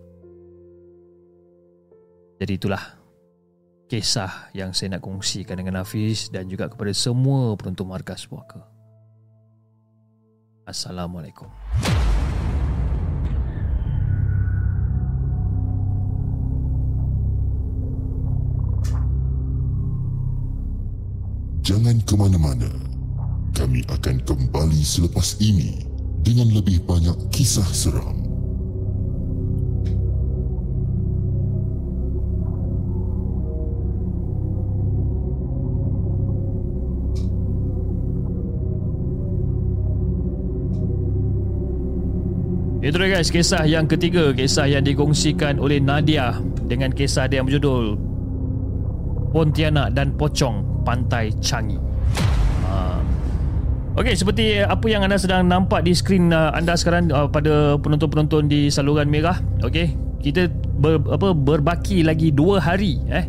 [2.41, 2.81] Jadi itulah
[3.85, 8.65] kisah yang saya nak kongsikan dengan Hafiz dan juga kepada semua penonton Markas Puaka.
[10.65, 11.53] Assalamualaikum.
[21.73, 22.69] Jangan ke mana-mana.
[23.57, 25.81] Kami akan kembali selepas ini
[26.21, 28.13] dengan lebih banyak kisah seram.
[42.85, 46.37] Itu dia guys, kisah yang ketiga, kisah yang dikongsikan oleh Nadia
[46.69, 47.97] dengan kisah dia yang berjudul
[49.33, 51.79] Pontianak dan Pocong Pantai Changi.
[52.66, 53.01] Uh,
[53.92, 58.49] Okey, seperti apa yang anda sedang nampak di skrin uh, anda sekarang uh, pada penonton-penonton
[58.49, 59.37] di saluran merah.
[59.61, 59.92] Okey,
[60.25, 60.49] kita
[60.81, 63.29] ber, apa berbaki lagi dua hari eh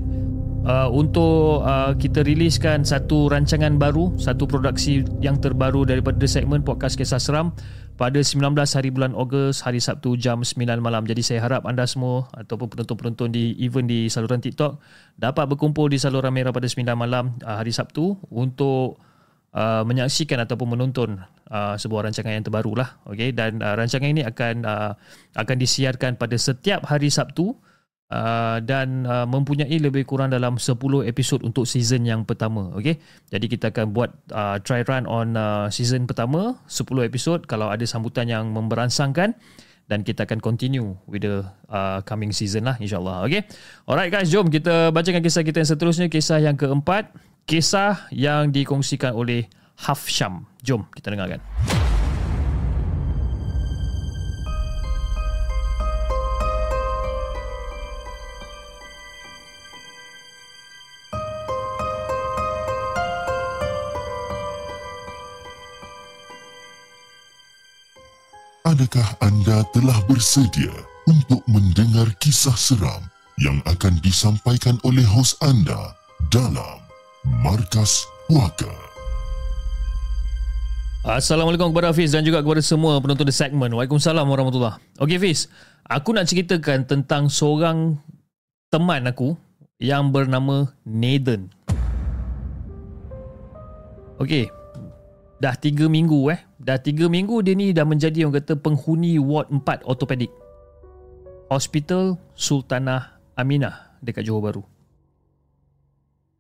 [0.64, 6.96] uh, untuk uh, kita riliskan satu rancangan baru, satu produksi yang terbaru daripada segmen podcast
[6.96, 7.52] kisah seram
[7.94, 11.06] pada 19 hari bulan Ogos hari Sabtu jam 9 malam.
[11.06, 14.82] Jadi saya harap anda semua ataupun penonton-penonton di event di saluran TikTok
[15.18, 18.98] dapat berkumpul di saluran merah pada 9 malam uh, hari Sabtu untuk
[19.54, 21.22] uh, menyaksikan ataupun menonton
[21.54, 22.98] uh, sebuah rancangan yang terbaru lah.
[23.06, 23.30] Okay?
[23.30, 24.92] Dan uh, rancangan ini akan uh,
[25.38, 27.54] akan disiarkan pada setiap hari Sabtu
[28.14, 30.78] Uh, dan uh, mempunyai lebih kurang dalam 10
[31.10, 33.02] episod untuk season yang pertama okey?
[33.34, 37.42] Jadi kita akan buat uh, try run on uh, season pertama 10 episod.
[37.50, 39.34] Kalau ada sambutan yang memberansangkan
[39.90, 41.42] dan kita akan continue with the
[41.74, 43.50] uh, coming season lah insyaallah okey?
[43.90, 46.06] Alright guys jom kita bacakan kisah kita yang seterusnya.
[46.06, 47.10] Kisah yang keempat
[47.50, 50.46] kisah yang dikongsikan oleh Hafsham.
[50.62, 51.42] Jom kita dengarkan
[68.74, 70.74] Adakah anda telah bersedia
[71.06, 73.06] untuk mendengar kisah seram
[73.38, 75.94] yang akan disampaikan oleh hos anda
[76.34, 76.82] dalam
[77.46, 78.74] Markas Puaka?
[81.06, 83.70] Assalamualaikum kepada Hafiz dan juga kepada semua penonton di segmen.
[83.78, 85.54] Waalaikumsalam warahmatullahi Okey Hafiz,
[85.86, 88.02] aku nak ceritakan tentang seorang
[88.74, 89.38] teman aku
[89.78, 91.46] yang bernama Nathan.
[94.18, 94.50] Okey,
[95.44, 96.40] dah tiga minggu eh.
[96.56, 100.32] Dah tiga minggu dia ni dah menjadi orang kata penghuni ward 4 ortopedik.
[101.52, 104.64] Hospital Sultanah Aminah dekat Johor Bahru.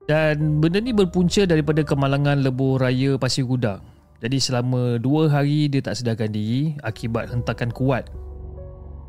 [0.07, 3.83] Dan benda ni berpunca daripada kemalangan lebuh raya Pasir Gudang.
[4.23, 8.07] Jadi selama dua hari dia tak sedarkan diri akibat hentakan kuat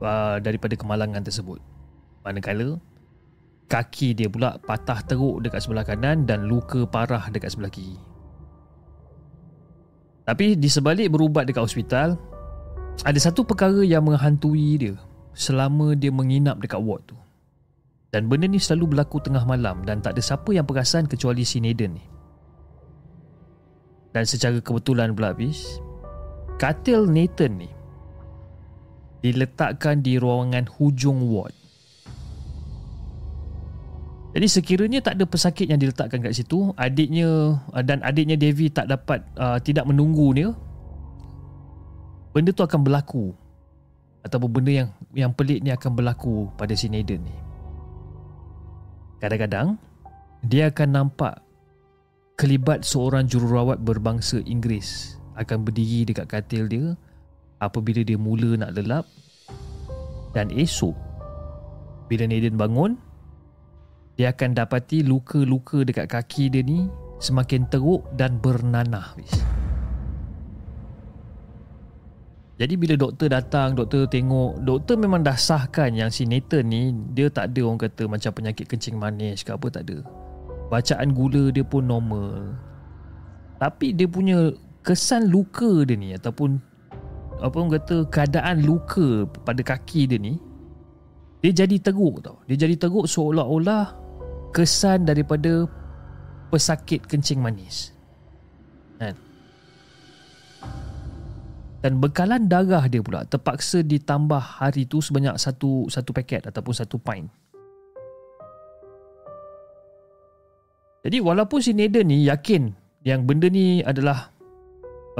[0.02, 1.62] uh, daripada kemalangan tersebut.
[2.26, 2.83] Manakala
[3.70, 8.13] kaki dia pula patah teruk dekat sebelah kanan dan luka parah dekat sebelah kiri.
[10.24, 12.16] Tapi di sebalik berubat dekat hospital
[13.04, 14.96] Ada satu perkara yang menghantui dia
[15.37, 17.18] Selama dia menginap dekat ward tu.
[18.14, 21.60] Dan benda ni selalu berlaku tengah malam Dan tak ada siapa yang perasan kecuali si
[21.60, 22.04] Naden ni.
[24.14, 25.82] Dan secara kebetulan pula habis
[26.56, 27.70] Katil Nathan ni
[29.20, 31.63] Diletakkan di ruangan hujung ward
[34.34, 38.90] jadi sekiranya tak ada pesakit yang diletakkan kat situ, adiknya uh, dan adiknya Devi tak
[38.90, 40.50] dapat uh, tidak menunggu dia,
[42.34, 43.30] benda tu akan berlaku.
[44.26, 47.36] Ataupun benda yang yang pelik ni akan berlaku pada si Naden ni.
[49.22, 49.78] Kadang-kadang
[50.42, 51.38] dia akan nampak
[52.34, 56.98] kelibat seorang jururawat berbangsa Inggeris akan berdiri dekat katil dia
[57.62, 59.06] apabila dia mula nak lelap
[60.35, 60.96] dan esok
[62.10, 62.98] bila Naden bangun
[64.15, 66.87] dia akan dapati luka-luka dekat kaki dia ni
[67.19, 69.19] semakin teruk dan bernanah.
[72.54, 77.27] Jadi bila doktor datang, doktor tengok, doktor memang dah sahkan yang si Nathan ni dia
[77.27, 80.06] tak ada orang kata macam penyakit kencing manis ke apa tak ada.
[80.71, 82.54] Bacaan gula dia pun normal.
[83.58, 84.54] Tapi dia punya
[84.87, 86.62] kesan luka dia ni ataupun
[87.42, 90.38] apa orang kata keadaan luka pada kaki dia ni
[91.42, 92.38] dia jadi teruk tau.
[92.46, 94.04] Dia jadi teruk seolah-olah
[94.55, 95.67] kesan daripada
[96.55, 97.90] pesakit kencing manis.
[99.02, 99.19] Kan?
[101.83, 106.96] Dan bekalan darah dia pula terpaksa ditambah hari tu sebanyak satu satu paket ataupun satu
[107.02, 107.27] pint.
[111.05, 112.73] Jadi walaupun si Naden ni yakin
[113.05, 114.33] yang benda ni adalah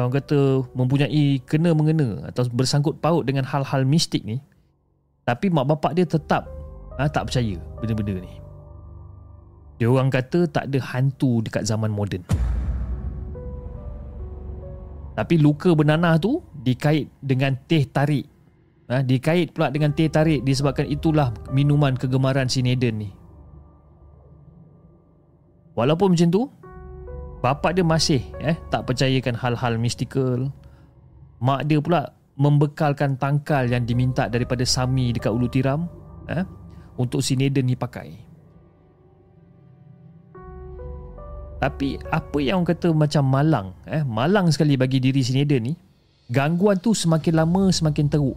[0.01, 4.41] orang kata mempunyai kena mengena atau bersangkut paut dengan hal-hal mistik ni
[5.22, 6.49] tapi mak bapak dia tetap
[6.99, 8.43] ha, tak percaya benda-benda ni
[9.80, 12.22] dia orang kata tak ada hantu dekat zaman moden
[15.14, 18.26] tapi luka bernanah tu dikait dengan teh tarik
[18.90, 23.10] ha, dikait pula dengan teh tarik disebabkan itulah minuman kegemaran si Naden ni
[25.74, 26.42] walaupun macam tu
[27.44, 30.48] Bapak dia masih eh tak percayakan hal-hal mistikal.
[31.44, 35.84] Mak dia pula membekalkan tangkal yang diminta daripada Sami dekat Ulu Tiram
[36.24, 36.40] eh
[36.96, 38.16] untuk si Naden ni pakai.
[41.64, 45.72] Tapi apa yang orang kata macam malang eh malang sekali bagi diri si Naden ni
[46.28, 48.36] gangguan tu semakin lama semakin teruk.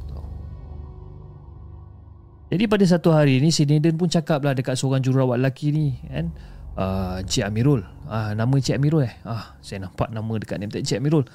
[2.48, 6.00] Jadi pada satu hari ni si Naden pun cakap lah dekat seorang jururawat lelaki ni
[6.08, 6.32] kan
[6.80, 7.84] uh, Cik Amirul.
[8.08, 9.14] Uh, Nama Cik Amirul eh?
[9.28, 11.28] Uh, Saya nampak nama dekat name tag Cik Amirul?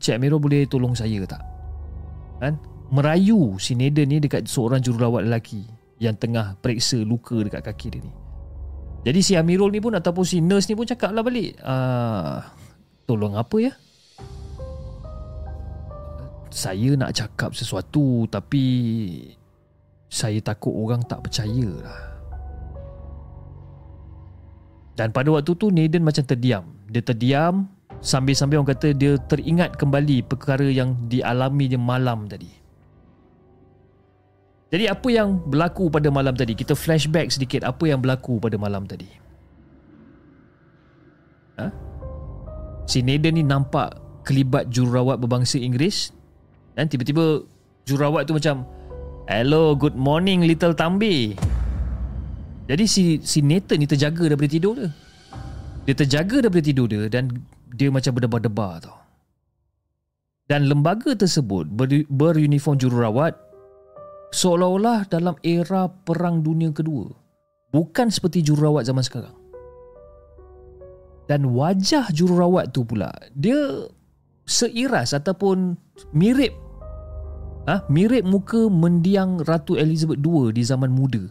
[0.00, 1.44] Cik Amirul boleh tolong saya tak?
[2.40, 2.56] Kan?
[2.88, 5.68] Merayu si Naden ni dekat seorang jururawat lelaki
[6.00, 8.19] Yang tengah periksa luka dekat kaki dia ni
[9.00, 12.44] Jadi si Amirul ni pun Ataupun si nurse ni pun cakap lah balik uh,
[13.08, 13.72] Tolong apa ya
[16.52, 18.64] Saya nak cakap sesuatu Tapi
[20.10, 22.10] Saya takut orang tak percaya lah
[25.00, 26.76] dan pada waktu tu Nathan macam terdiam.
[26.84, 27.72] Dia terdiam
[28.04, 32.59] sambil-sambil orang kata dia teringat kembali perkara yang dialami dia malam tadi.
[34.70, 36.54] Jadi apa yang berlaku pada malam tadi?
[36.54, 39.10] Kita flashback sedikit apa yang berlaku pada malam tadi.
[41.58, 41.66] Ha?
[42.86, 46.14] Si Nathan ni nampak kelibat jururawat berbangsa Inggeris
[46.78, 47.42] dan tiba-tiba
[47.82, 48.62] jururawat tu macam
[49.26, 51.34] Hello, good morning little Tambi.
[52.70, 54.90] Jadi si si Nathan ni terjaga daripada tidur dia.
[55.86, 57.42] Dia terjaga daripada tidur dia dan
[57.74, 58.98] dia macam berdebar-debar tau.
[60.46, 63.49] Dan lembaga tersebut ber, beruniform jururawat
[64.30, 67.10] seolah-olah dalam era perang dunia kedua.
[67.70, 69.36] Bukan seperti jururawat zaman sekarang.
[71.30, 73.86] Dan wajah jururawat tu pula dia
[74.50, 75.78] seiras ataupun
[76.10, 76.50] mirip
[77.70, 81.30] ah ha, mirip muka mendiang Ratu Elizabeth II di zaman muda.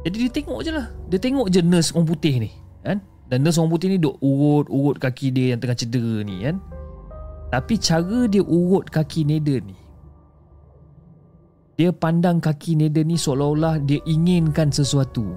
[0.00, 3.04] Jadi dia tengok je lah Dia tengok je nurse orang putih ni kan?
[3.28, 6.56] Dan nurse orang putih ni duk urut-urut kaki dia yang tengah cedera ni kan
[7.52, 9.76] Tapi cara dia urut kaki Nader ni
[11.80, 15.32] Dia pandang kaki Nader ni seolah-olah dia inginkan sesuatu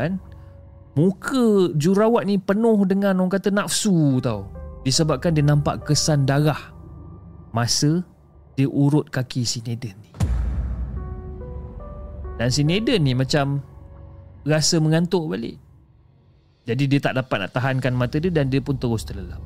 [0.00, 0.16] kan?
[0.96, 4.48] Muka jurawat ni penuh dengan orang kata nafsu tau
[4.88, 6.72] Disebabkan dia nampak kesan darah
[7.52, 8.00] Masa
[8.56, 10.08] dia urut kaki si Nader ni
[12.40, 13.60] Dan si Nader ni macam
[14.46, 15.58] rasa mengantuk balik.
[16.62, 19.42] Jadi dia tak dapat nak tahankan mata dia dan dia pun terus terlelap.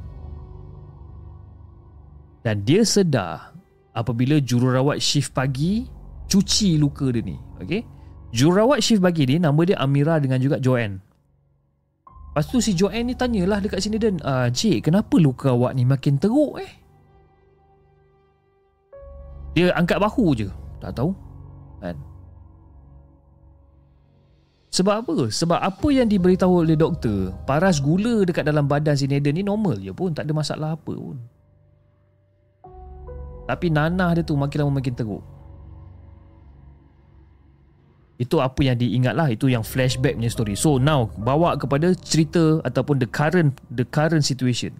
[2.44, 3.56] Dan dia sedar
[3.96, 5.88] apabila jururawat shift pagi
[6.26, 7.36] cuci luka dia ni.
[7.62, 7.82] Okay?
[8.34, 11.00] Jururawat shift pagi ni nama dia Amira dengan juga Joanne.
[12.36, 15.88] Lepas tu si Joanne ni tanyalah dekat sini dan ah, Cik kenapa luka awak ni
[15.88, 16.72] makin teruk eh?
[19.56, 20.52] Dia angkat bahu je.
[20.84, 21.16] Tak tahu.
[21.80, 21.96] Kan?
[24.68, 25.32] Sebab apa?
[25.32, 29.80] Sebab apa yang diberitahu oleh doktor, paras gula dekat dalam badan si Naden ni normal
[29.80, 31.16] je pun, tak ada masalah apa pun.
[33.48, 35.24] Tapi nanah dia tu makin lama makin teruk.
[38.16, 40.56] Itu apa yang diingat lah, itu yang flashback punya story.
[40.56, 44.72] So now, bawa kepada cerita ataupun the current the current situation.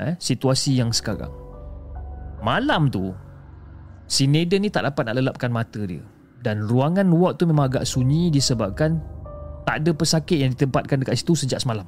[0.00, 1.30] Eh, situasi yang sekarang.
[2.40, 3.12] Malam tu,
[4.08, 6.00] si Naden ni tak dapat nak lelapkan mata dia
[6.38, 9.02] dan ruangan ward tu memang agak sunyi disebabkan
[9.66, 11.84] tak ada pesakit yang ditempatkan dekat situ sejak semalam.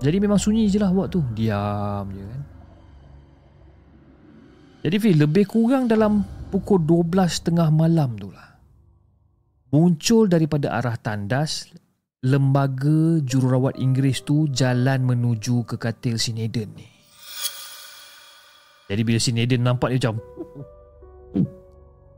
[0.00, 1.20] Jadi memang sunyi je lah ward tu.
[1.36, 2.42] Diam je kan.
[4.80, 8.58] Jadi Fil, lebih kurang dalam pukul 12 tengah malam tu lah.
[9.70, 11.70] Muncul daripada arah tandas,
[12.26, 16.90] lembaga jururawat Inggeris tu jalan menuju ke katil si Naden ni.
[18.90, 20.18] Jadi bila si Naden nampak dia macam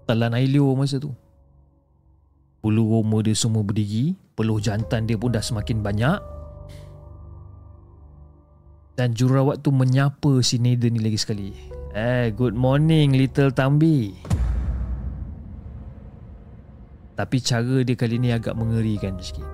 [0.09, 1.13] telan air liur masa tu.
[2.65, 6.19] Bulu roma dia semua berdiri, peluh jantan dia pun dah semakin banyak.
[8.97, 11.72] Dan jururawat tu menyapa si Nathan ni lagi sekali.
[11.93, 14.17] Eh, good morning little Tambi.
[17.13, 19.45] Tapi cara dia kali ni agak mengerikan sikit.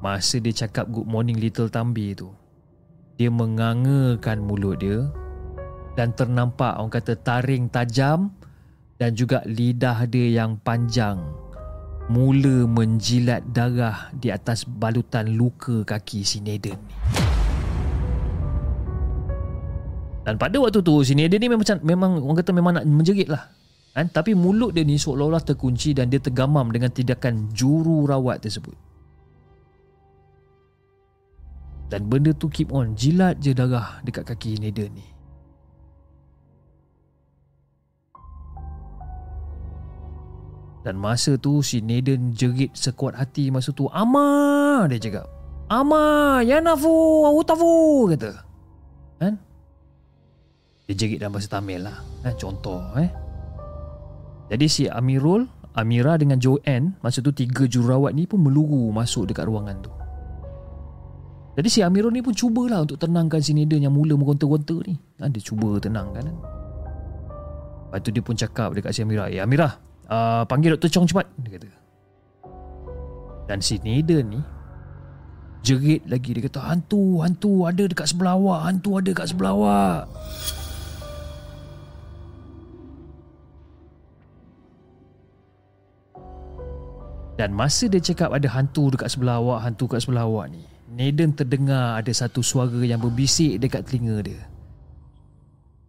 [0.00, 2.32] Masa dia cakap good morning little Tambi tu,
[3.20, 5.04] dia mengangakan mulut dia
[6.00, 8.32] dan ternampak orang kata taring tajam
[8.96, 11.20] dan juga lidah dia yang panjang
[12.08, 17.29] mula menjilat darah di atas balutan luka kaki si Naden ni.
[20.30, 23.50] Dan pada waktu tu si Naden ni memang memang orang kata memang nak menjerit lah.
[23.98, 24.14] Kan?
[24.14, 28.78] Tapi mulut dia ni seolah-olah terkunci dan dia tergamam dengan tindakan juru rawat tersebut.
[31.90, 35.06] Dan benda tu keep on jilat je darah dekat kaki Naden ni.
[40.86, 45.28] Dan masa tu si Naden jerit sekuat hati masa tu Ama dia cakap
[45.68, 48.32] Ama Yanafu Utafu kata
[49.20, 49.49] Kan
[50.90, 52.02] Dia jerit dalam bahasa Tamil lah.
[52.26, 52.34] Kan?
[52.34, 53.06] Contoh eh.
[54.50, 55.46] Jadi si Amirul
[55.78, 59.94] Amira dengan Joanne Masa tu tiga jurawat ni pun meluru masuk dekat ruangan tu.
[61.54, 64.98] Jadi si Amirul ni pun cubalah untuk tenangkan si Naden yang mula meronta-ronta ni.
[65.22, 66.36] Ha, Dia cuba tenangkan kan
[67.86, 69.70] Lepas tu dia pun cakap dekat si Amira Eh Amira
[70.10, 70.90] uh, panggil Dr.
[70.90, 71.70] Chong cepat dia kata.
[73.46, 74.42] Dan si Naden ni
[75.62, 76.34] jerit lagi.
[76.34, 80.10] Dia kata hantu hantu ada dekat sebelah awak hantu ada dekat sebelah awak
[87.40, 90.60] dan masa dia cakap ada hantu dekat sebelah awak hantu dekat sebelah awak ni
[90.92, 94.44] Naden terdengar ada satu suara yang berbisik dekat telinga dia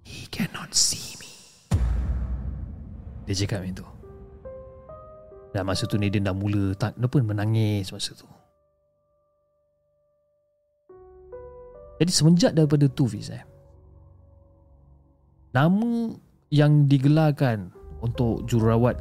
[0.07, 1.27] he cannot see me
[3.27, 3.87] dia cakap macam tu
[5.51, 8.27] dan masa tu Nadine dah mula tak apa menangis masa tu.
[11.99, 13.43] Jadi semenjak daripada tu Fiz eh.
[15.51, 16.15] Nama
[16.49, 18.97] yang digelarkan untuk jururawat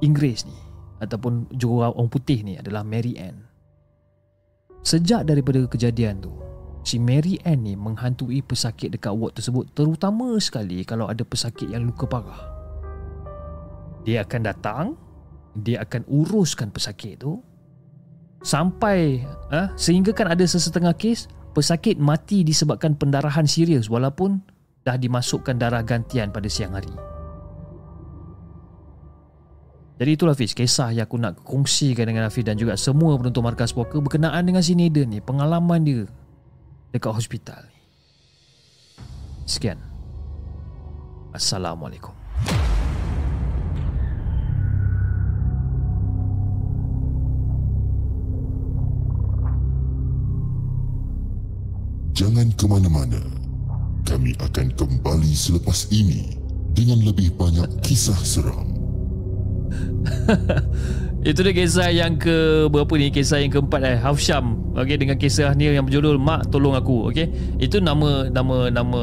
[0.00, 0.69] Inggeris ni
[1.00, 3.48] ataupun jururawat orang putih ni adalah Mary Ann.
[4.80, 6.32] Sejak daripada kejadian tu,
[6.84, 11.84] si Mary Ann ni menghantui pesakit dekat ward tersebut terutama sekali kalau ada pesakit yang
[11.88, 12.40] luka parah.
[14.04, 14.84] Dia akan datang
[15.56, 17.42] dia akan uruskan pesakit tu
[18.40, 19.20] sampai
[19.50, 24.40] eh, sehingga kan ada sesetengah kes pesakit mati disebabkan pendarahan serius walaupun
[24.86, 27.09] dah dimasukkan darah gantian pada siang hari.
[30.00, 33.76] Jadi itulah Hafiz kisah yang aku nak kongsikan dengan Hafiz dan juga semua penonton markas
[33.76, 36.08] poker berkenaan dengan si Naden ni pengalaman dia
[36.88, 37.76] dekat hospital ni.
[39.44, 39.76] Sekian.
[41.36, 42.16] Assalamualaikum.
[52.16, 53.20] Jangan ke mana-mana.
[54.08, 56.40] Kami akan kembali selepas ini
[56.72, 58.79] dengan lebih banyak kisah seram.
[61.20, 63.12] Itu dia kisah yang ke berapa ni?
[63.12, 67.28] Kisah yang keempat eh Hafsyam okey dengan kisah ni yang berjudul Mak tolong aku okey?
[67.60, 69.02] Itu nama nama nama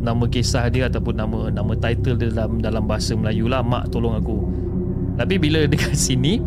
[0.00, 4.16] nama kisah dia ataupun nama nama title dia dalam dalam bahasa Melayu lah Mak tolong
[4.16, 4.36] aku.
[5.20, 6.40] Tapi bila dekat sini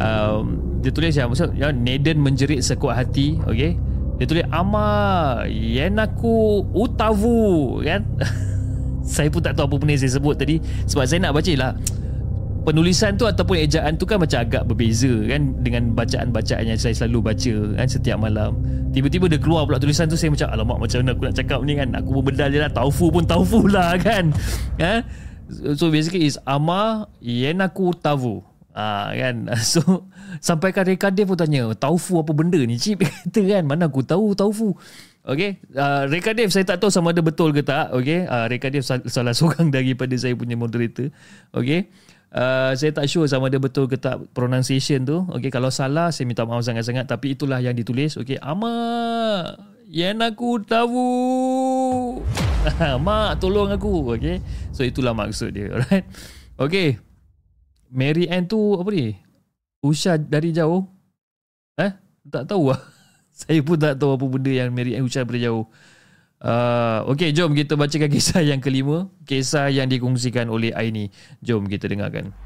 [0.00, 3.76] um, dia tulis yang maksud ya Naden menjerit sekuat hati okey?
[4.16, 8.08] Dia tulis Ama Yenaku Utavu Kan?
[9.04, 10.56] Saya pun tak tahu apa benda saya sebut tadi
[10.88, 11.76] Sebab saya nak baca lah
[12.66, 17.30] Penulisan tu ataupun ejaan tu kan macam agak berbeza kan Dengan bacaan-bacaan yang saya selalu
[17.30, 18.58] baca kan setiap malam.
[18.90, 21.78] Tiba-tiba dia keluar pula tulisan tu Saya macam alamak macam mana aku nak cakap ni
[21.78, 21.94] kan?
[21.94, 22.66] Aku berbedal je lah.
[22.74, 24.34] Taufu pun taufu lah kan?
[24.82, 25.06] Ha?
[25.78, 28.42] So basically is Ama Yenaku Utavu
[28.74, 29.46] Ah kan?
[29.62, 30.10] So
[30.42, 34.02] Sampai kan Reka Dev pun tanya Taufu apa benda ni Cip kata kan Mana aku
[34.02, 34.74] tahu Taufu.
[35.22, 35.62] Okay?
[35.70, 38.26] Uh, Reka Dev saya tak tahu Sama ada betul ke tak Okay?
[38.26, 41.14] Uh, Reka Dev salah seorang Daripada saya punya moderator
[41.54, 41.86] Okay
[42.36, 46.28] uh, Saya tak sure Sama ada betul ke tak Pronunciation tu Okay Kalau salah Saya
[46.28, 48.76] minta maaf sangat-sangat Tapi itulah yang ditulis Okay Ama
[49.88, 51.08] Yang aku tahu
[53.06, 56.04] Mak tolong aku Okay So itulah maksud dia Alright
[56.60, 57.00] Okay
[57.90, 59.14] Mary Ann tu apa ni?
[59.82, 60.84] Usha dari jauh?
[61.78, 61.92] Eh?
[62.26, 62.80] Tak tahu lah.
[63.40, 65.68] Saya pun tak tahu apa benda yang Mary Ann Usha dari jauh.
[66.36, 69.08] Uh, okay, jom kita bacakan kisah yang kelima.
[69.24, 71.08] Kisah yang dikongsikan oleh Aini.
[71.40, 72.36] Jom kita dengarkan.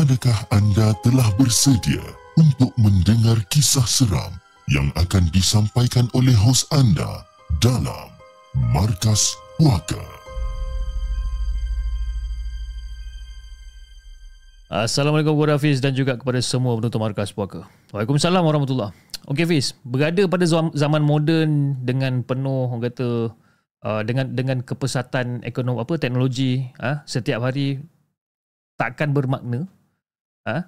[0.00, 2.00] Adakah anda telah bersedia
[2.40, 4.39] untuk mendengar kisah seram
[4.70, 7.26] yang akan disampaikan oleh hos anda
[7.58, 8.06] dalam
[8.70, 9.98] Markas Puaka?
[14.70, 17.66] Assalamualaikum kepada Hafiz dan juga kepada semua penonton Markas Puaka.
[17.90, 18.94] Waalaikumsalam warahmatullahi
[19.26, 23.34] Okey Hafiz, berada pada zaman moden dengan penuh orang kata
[23.82, 27.82] uh, dengan dengan kepesatan ekonomi apa teknologi uh, setiap hari
[28.78, 29.66] takkan bermakna
[30.48, 30.64] ha?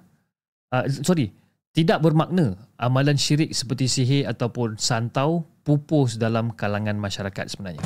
[0.75, 1.33] uh, sorry
[1.73, 7.81] tidak bermakna amalan syirik seperti sihir ataupun santau pupus dalam kalangan masyarakat sebenarnya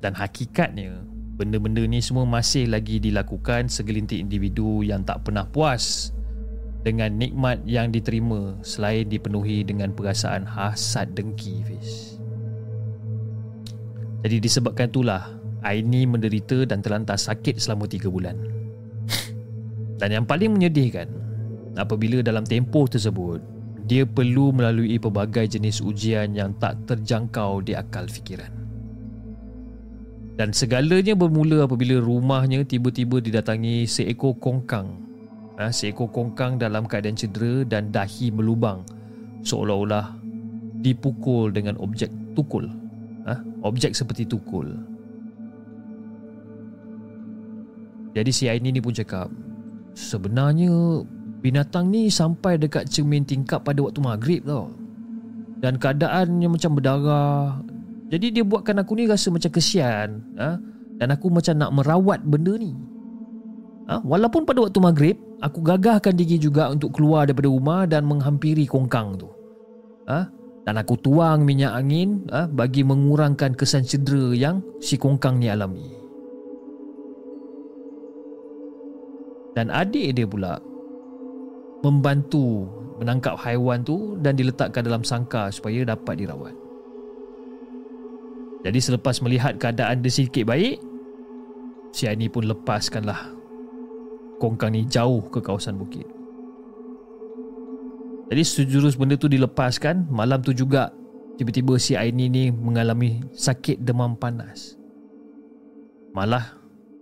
[0.00, 1.04] dan hakikatnya
[1.36, 6.16] benda-benda ni semua masih lagi dilakukan segelintir individu yang tak pernah puas
[6.80, 12.16] dengan nikmat yang diterima selain dipenuhi dengan perasaan hasad dengki Fiz.
[14.24, 15.28] Jadi disebabkan itulah
[15.60, 18.36] Aini menderita dan terlantar sakit selama 3 bulan.
[20.00, 21.19] Dan yang paling menyedihkan
[21.78, 23.38] apabila dalam tempoh tersebut
[23.90, 28.50] dia perlu melalui pelbagai jenis ujian yang tak terjangkau di akal fikiran.
[30.38, 34.94] Dan segalanya bermula apabila rumahnya tiba-tiba didatangi seekor kongkang.
[35.58, 38.86] Ha, seekor kongkang dalam keadaan cedera dan dahi melubang
[39.42, 40.16] seolah-olah
[40.80, 42.08] dipukul dengan objek
[42.38, 42.70] tukul.
[43.26, 44.70] Ha, objek seperti tukul.
[48.14, 49.30] Jadi si Aini ni pun cakap
[49.94, 51.02] Sebenarnya
[51.40, 54.70] binatang ni sampai dekat cermin tingkap pada waktu maghrib tau
[55.60, 57.60] Dan keadaannya macam berdarah
[58.12, 60.60] Jadi dia buatkan aku ni rasa macam kesian ha?
[61.00, 62.72] Dan aku macam nak merawat benda ni
[63.88, 64.00] ha?
[64.04, 69.16] Walaupun pada waktu maghrib Aku gagahkan diri juga untuk keluar daripada rumah Dan menghampiri kongkang
[69.16, 69.28] tu
[70.06, 70.28] ha?
[70.64, 72.44] Dan aku tuang minyak angin ha?
[72.44, 76.00] Bagi mengurangkan kesan cedera yang si kongkang ni alami
[79.54, 80.56] dan adik dia pula
[81.80, 82.68] membantu
[83.00, 86.54] menangkap haiwan tu dan diletakkan dalam sangkar supaya dapat dirawat.
[88.60, 90.76] Jadi selepas melihat keadaan dia sedikit baik,
[91.96, 93.32] si Ani pun lepaskanlah
[94.36, 96.04] kongkang ni jauh ke kawasan bukit.
[98.30, 100.92] Jadi sejurus benda tu dilepaskan, malam tu juga
[101.40, 104.76] tiba-tiba si Aini ni mengalami sakit demam panas.
[106.12, 106.54] Malah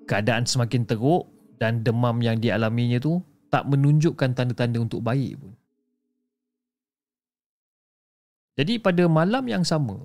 [0.09, 1.29] keadaan semakin teruk
[1.61, 5.53] dan demam yang dialaminya tu tak menunjukkan tanda-tanda untuk baik pun.
[8.59, 9.97] Jadi pada malam yang sama,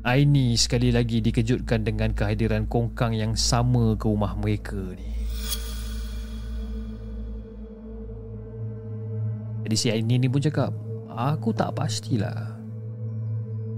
[0.00, 5.12] Aini sekali lagi dikejutkan dengan kehadiran kongkang yang sama ke rumah mereka ni.
[9.68, 10.74] Jadi si Aini ni pun cakap,
[11.06, 12.58] aku tak pastilah.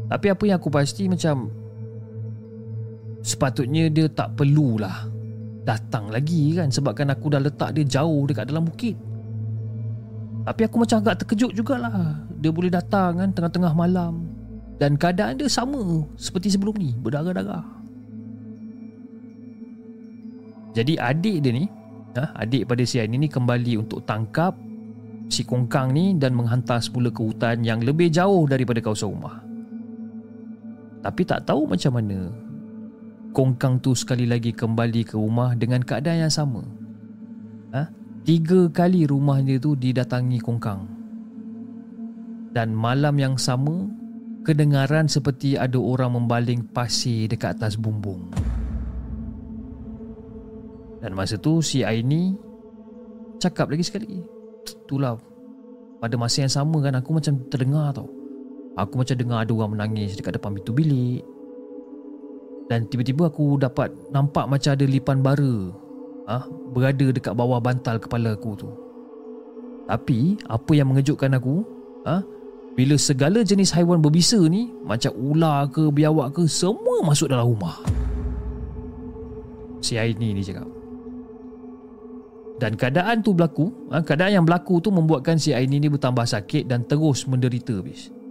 [0.09, 1.53] Tapi apa yang aku pasti macam
[3.21, 5.11] sepatutnya dia tak perlulah
[5.63, 8.99] datang lagi kan sebabkan aku dah letak dia jauh dekat dalam bukit.
[10.43, 14.27] Tapi aku macam agak terkejut jugalah dia boleh datang kan tengah-tengah malam
[14.83, 17.63] dan keadaan dia sama seperti sebelum ni berdarah-darah.
[20.73, 21.69] Jadi adik dia ni,
[22.17, 24.57] ha, adik pada si Aini ni kembali untuk tangkap
[25.29, 29.39] si kongkang ni dan menghantar semula ke hutan yang lebih jauh daripada kawasan rumah.
[31.05, 32.33] Tapi tak tahu macam mana
[33.33, 36.61] Kongkang tu sekali lagi kembali ke rumah dengan keadaan yang sama.
[37.73, 37.89] Ha?
[38.29, 40.85] Tiga kali rumah dia tu didatangi Kongkang.
[42.53, 43.89] Dan malam yang sama,
[44.45, 48.29] kedengaran seperti ada orang membaling pasir dekat atas bumbung.
[51.01, 52.37] Dan masa tu si Aini
[53.41, 54.21] cakap lagi sekali.
[54.63, 55.17] Itulah
[55.99, 58.07] pada masa yang sama kan aku macam terdengar tau.
[58.77, 61.25] Aku macam dengar ada orang menangis dekat depan pintu bilik.
[62.71, 65.55] Dan tiba-tiba aku dapat nampak macam ada lipan bara
[66.31, 68.71] ha, Berada dekat bawah bantal kepala aku tu.
[69.91, 71.67] Tapi apa yang mengejutkan aku
[72.07, 72.23] ha,
[72.79, 77.83] Bila segala jenis haiwan berbisa ni Macam ular ke biawak ke Semua masuk dalam rumah.
[79.83, 80.71] Si Aini ni cakap.
[82.63, 86.71] Dan keadaan tu berlaku ha, Keadaan yang berlaku tu membuatkan si Aini ni bertambah sakit
[86.71, 88.22] Dan terus menderita bis.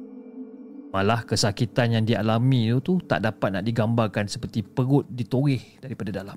[0.91, 6.35] Malah kesakitan yang dialami itu tu tak dapat nak digambarkan seperti perut ditoreh daripada dalam.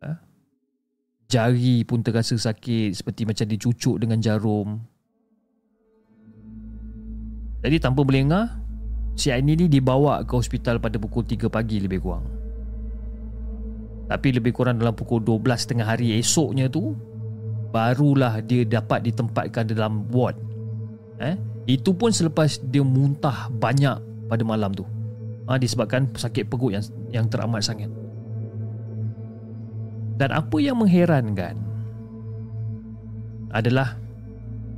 [0.00, 0.10] Ha?
[1.28, 4.80] Jari pun terasa sakit seperti macam dicucuk dengan jarum.
[7.60, 8.48] Jadi tanpa melengah,
[9.12, 12.24] si Aini ni dibawa ke hospital pada pukul 3 pagi lebih kurang.
[14.06, 16.96] Tapi lebih kurang dalam pukul 12 tengah hari esoknya tu,
[17.74, 20.38] barulah dia dapat ditempatkan dalam ward.
[21.20, 21.55] Eh?
[21.66, 23.98] Itu pun selepas dia muntah banyak
[24.30, 24.86] pada malam tu.
[25.46, 27.90] Ha, disebabkan sakit perut yang yang teramat sangat.
[30.16, 31.58] Dan apa yang mengherankan
[33.52, 33.98] adalah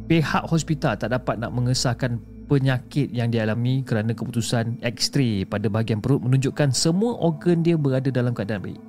[0.08, 2.18] pihak hospital tak dapat nak mengesahkan
[2.48, 8.32] penyakit yang dialami kerana keputusan X-ray pada bahagian perut menunjukkan semua organ dia berada dalam
[8.32, 8.80] keadaan baik.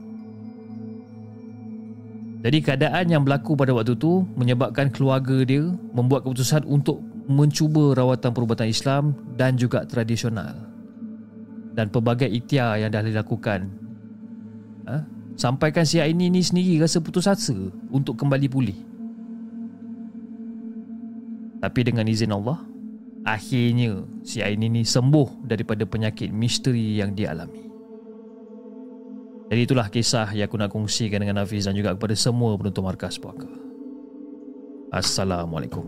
[2.40, 8.34] Jadi keadaan yang berlaku pada waktu tu menyebabkan keluarga dia membuat keputusan untuk mencuba rawatan
[8.34, 10.58] perubatan Islam dan juga tradisional
[11.78, 13.70] dan pelbagai ikhtiar yang dah dilakukan
[14.90, 15.06] ha?
[15.40, 17.56] Sampaikan si Aini ni sendiri rasa putus asa
[17.88, 18.76] untuk kembali pulih.
[21.64, 22.60] Tapi dengan izin Allah,
[23.24, 27.72] akhirnya si Aini ni sembuh daripada penyakit misteri yang dia alami.
[29.48, 33.16] Jadi itulah kisah yang aku nak kongsikan dengan Hafiz dan juga kepada semua penonton Markas
[33.16, 33.48] Puaka.
[34.92, 35.88] Assalamualaikum.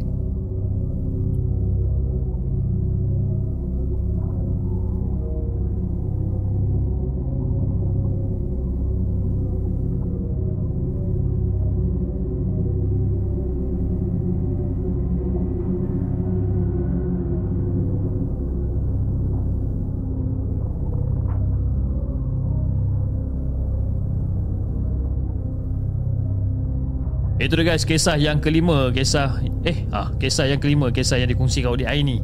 [27.51, 31.75] Itu dia guys kisah yang kelima Kisah Eh ah, Kisah yang kelima Kisah yang dikongsikan
[31.75, 32.23] oleh Aini.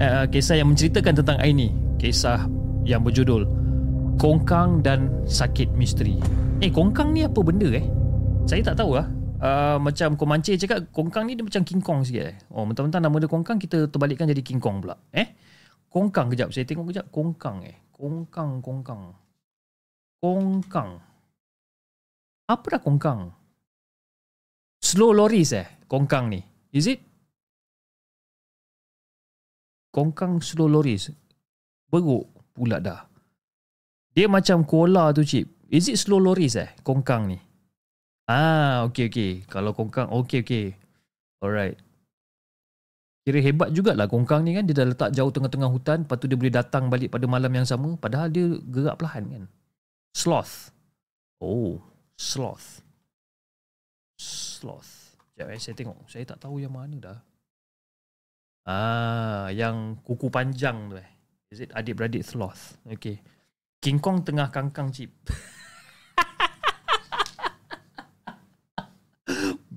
[0.00, 1.68] Uh, Kisah yang menceritakan tentang Aini.
[2.00, 2.48] Kisah
[2.88, 3.44] yang berjudul
[4.16, 6.16] Kongkang dan Sakit Misteri.
[6.64, 7.84] Eh Kongkang ni apa benda eh?
[8.48, 9.04] Saya tak tahu lah
[9.44, 12.36] uh, Macam Komanche cakap Kongkang ni dia macam King Kong sikit eh.
[12.48, 15.28] Oh mentang-mentang nama dia Kongkang Kita terbalikkan jadi King Kong pula Eh?
[15.92, 16.56] Kongkang kejap.
[16.56, 17.12] Saya tengok kejap.
[17.12, 17.84] Kongkang eh.
[17.92, 19.12] Kongkang Kongkang.
[20.24, 21.04] Kongkang.
[22.48, 23.43] Apa dah Kongkang
[24.84, 26.44] Slow lorries eh Kongkang ni.
[26.76, 27.00] Is it?
[29.88, 31.08] Kongkang slow lorries.
[31.88, 33.08] Beruk pula dah.
[34.12, 35.48] Dia macam koala tu cip.
[35.72, 37.40] Is it slow lorries eh Kongkang ni?
[38.28, 39.40] Ah okay okay.
[39.48, 40.76] Kalau Kongkang okay okay.
[41.40, 41.80] Alright.
[43.24, 44.68] Kira hebat jugalah Kongkang ni kan.
[44.68, 47.64] Dia dah letak jauh tengah-tengah hutan Lepas tu dia boleh datang balik pada malam yang
[47.64, 47.96] sama.
[47.96, 49.44] Padahal dia gerak perlahan kan.
[50.12, 50.76] Sloth.
[51.40, 51.80] Oh
[52.20, 52.83] Sloth
[54.18, 55.18] sloth.
[55.34, 55.98] Sekejap eh, saya tengok.
[56.06, 57.18] Saya tak tahu yang mana dah.
[58.64, 61.10] Ah, yang kuku panjang tu eh.
[61.52, 62.80] Is it adik-beradik sloth?
[62.88, 63.20] Okay.
[63.84, 65.12] King Kong tengah kangkang chip.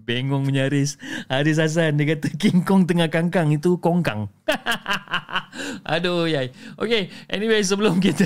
[0.08, 0.96] Bengong menyaris.
[1.28, 4.32] Haris Hassan dia kata King Kong tengah kangkang itu kongkang.
[5.84, 6.50] Aduh yai.
[6.80, 8.26] Okay, anyway sebelum kita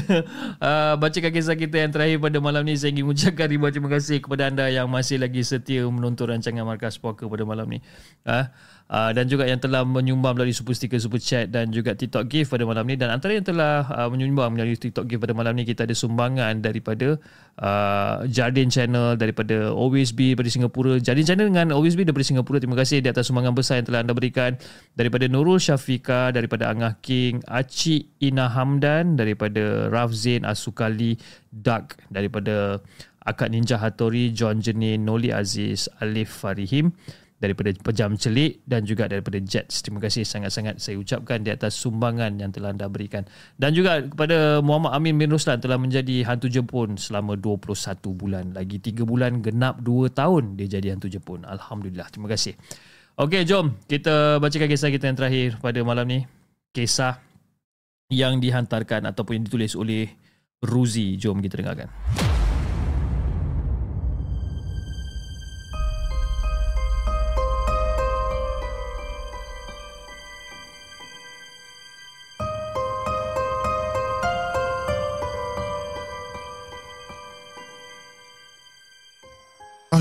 [0.62, 4.22] uh, bacakan kisah kita yang terakhir pada malam ni saya ingin mengucapkan ribuan terima kasih
[4.22, 7.80] kepada anda yang masih lagi setia menonton rancangan Markas Poker pada malam ni.
[8.24, 8.46] Uh,
[8.92, 12.52] Uh, dan juga yang telah menyumbang melalui super sticker, super chat dan juga TikTok gift
[12.52, 13.00] pada malam ni.
[13.00, 16.60] Dan antara yang telah uh, menyumbang melalui TikTok gift pada malam ni kita ada sumbangan
[16.60, 17.16] daripada
[17.56, 21.00] uh, Jardin Channel daripada OSB daripada Singapura.
[21.00, 23.00] Jardin Channel dengan OSB daripada Singapura terima kasih.
[23.00, 24.60] Di atas sumbangan besar yang telah anda berikan
[25.00, 31.16] daripada Nurul Syafika daripada Angah King Aci Ina Hamdan daripada Raf Zain Asukali
[31.48, 32.84] Duck daripada
[33.24, 36.92] Akad Ninja Hattori John Jenin Noli Aziz Alif Farihim
[37.42, 39.82] daripada Pejam Celik dan juga daripada Jets.
[39.82, 43.26] Terima kasih sangat-sangat saya ucapkan di atas sumbangan yang telah anda berikan.
[43.58, 47.74] Dan juga kepada Muhammad Amin bin Ruslan telah menjadi hantu Jepun selama 21
[48.14, 48.54] bulan.
[48.54, 51.42] Lagi 3 bulan genap 2 tahun dia jadi hantu Jepun.
[51.50, 52.14] Alhamdulillah.
[52.14, 52.54] Terima kasih.
[53.18, 56.20] Okey, jom kita bacakan kisah kita yang terakhir pada malam ni.
[56.72, 57.20] Kisah
[58.14, 60.08] yang dihantarkan ataupun yang ditulis oleh
[60.62, 61.18] Ruzi.
[61.18, 62.31] Jom kita dengarkan.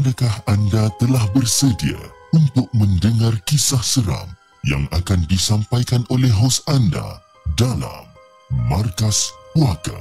[0.00, 2.00] Adakah anda telah bersedia
[2.32, 4.32] untuk mendengar kisah seram
[4.64, 7.20] yang akan disampaikan oleh hos anda
[7.60, 8.08] dalam
[8.64, 10.00] Markas Puaka?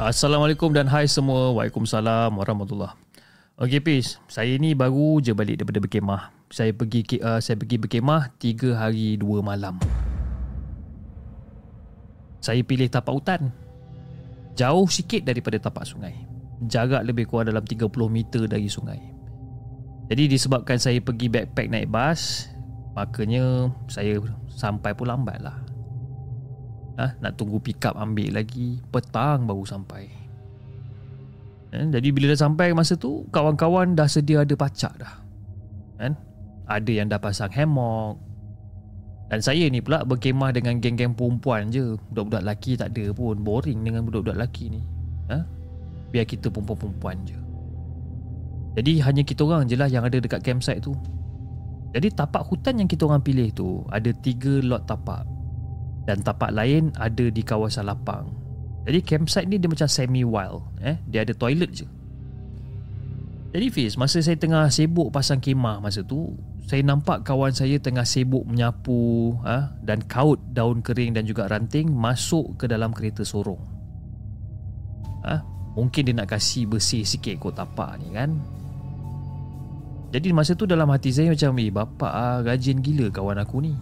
[0.00, 1.52] Assalamualaikum dan hai semua.
[1.52, 2.96] Waalaikumsalam warahmatullahi
[3.60, 6.32] Okey Pis, saya ni baru je balik daripada berkemah.
[6.48, 9.76] Saya pergi uh, saya pergi berkemah 3 hari 2 malam.
[12.40, 13.52] Saya pilih tapak hutan.
[14.56, 16.31] Jauh sikit daripada tapak sungai
[16.68, 19.00] jarak lebih kurang dalam 30 meter dari sungai.
[20.12, 22.50] Jadi disebabkan saya pergi backpack naik bas,
[22.92, 24.20] makanya saya
[24.52, 25.56] sampai pun lambat lah.
[27.00, 30.04] Ha, nak tunggu pick up ambil lagi, petang baru sampai.
[31.72, 35.14] Ha, jadi bila dah sampai masa tu, kawan-kawan dah sedia ada pacak dah.
[35.96, 36.12] Kan?
[36.68, 38.20] Ada yang dah pasang hammock.
[39.32, 41.96] Dan saya ni pula berkemah dengan geng-geng perempuan je.
[42.12, 43.40] Budak-budak lelaki tak ada pun.
[43.40, 44.84] Boring dengan budak-budak lelaki ni.
[45.32, 45.40] Ha?
[46.12, 47.38] Biar kita perempuan-perempuan je.
[48.76, 50.92] Jadi hanya kita orang je lah yang ada dekat campsite tu.
[51.92, 55.24] Jadi tapak hutan yang kita orang pilih tu ada tiga lot tapak.
[56.08, 58.32] Dan tapak lain ada di kawasan lapang.
[58.88, 61.86] Jadi campsite ni dia macam semi wild eh dia ada toilet je.
[63.52, 66.32] Jadi Fiz masa saya tengah sibuk pasang kemah masa tu
[66.64, 71.92] saya nampak kawan saya tengah sibuk menyapu ha, dan kaut daun kering dan juga ranting
[71.92, 73.60] masuk ke dalam kereta sorong.
[75.28, 78.36] Ha, mungkin dia nak kasih bersih sikit kot tapak ni kan.
[80.12, 83.72] Jadi masa tu dalam hati saya macam Eh bapak ah, rajin gila kawan aku ni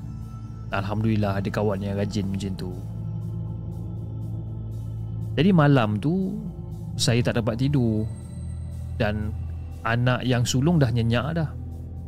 [0.70, 2.70] Alhamdulillah ada kawan yang rajin macam tu
[5.34, 6.38] Jadi malam tu
[6.94, 8.06] Saya tak dapat tidur
[8.94, 9.34] Dan
[9.82, 11.50] Anak yang sulung dah nyenyak dah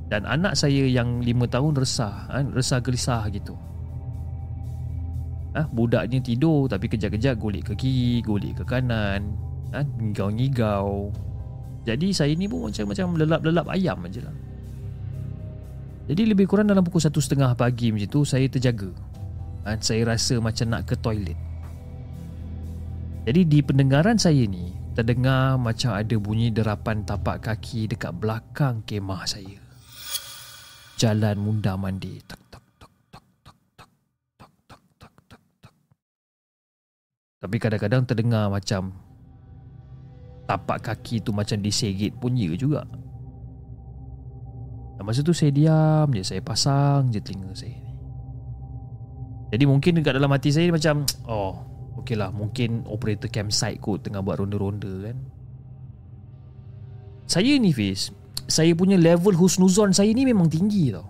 [0.06, 2.38] Dan anak saya yang 5 tahun resah ha?
[2.46, 3.58] Resah gelisah gitu
[5.58, 5.66] ha?
[5.66, 9.34] Budaknya tidur Tapi kejap-kejap golek ke kiri Golek ke kanan
[9.72, 9.82] ha?
[9.82, 11.12] Ngigau-ngigau
[11.82, 14.36] jadi saya ni pun macam macam lelap-lelap ayam aja lah.
[16.06, 18.90] Jadi lebih kurang dalam pukul satu setengah pagi macam tu saya terjaga.
[19.62, 21.38] Dan saya rasa macam nak ke toilet.
[23.22, 29.22] Jadi di pendengaran saya ni terdengar macam ada bunyi derapan tapak kaki dekat belakang kemah
[29.26, 29.58] saya.
[30.98, 32.18] Jalan munda mandi.
[32.26, 32.42] Tak.
[37.42, 38.94] Tapi kadang-kadang terdengar macam
[40.52, 42.84] tapak kaki tu macam disegit pun ya juga.
[45.00, 47.80] Dan masa tu saya diam je, saya pasang je telinga saya.
[49.52, 51.56] Jadi mungkin dekat dalam hati saya macam, oh,
[52.04, 55.16] okey lah, mungkin operator campsite kot tengah buat ronda-ronda kan.
[57.24, 58.12] Saya ni Fiz,
[58.44, 61.08] saya punya level husnuzon saya ni memang tinggi tau.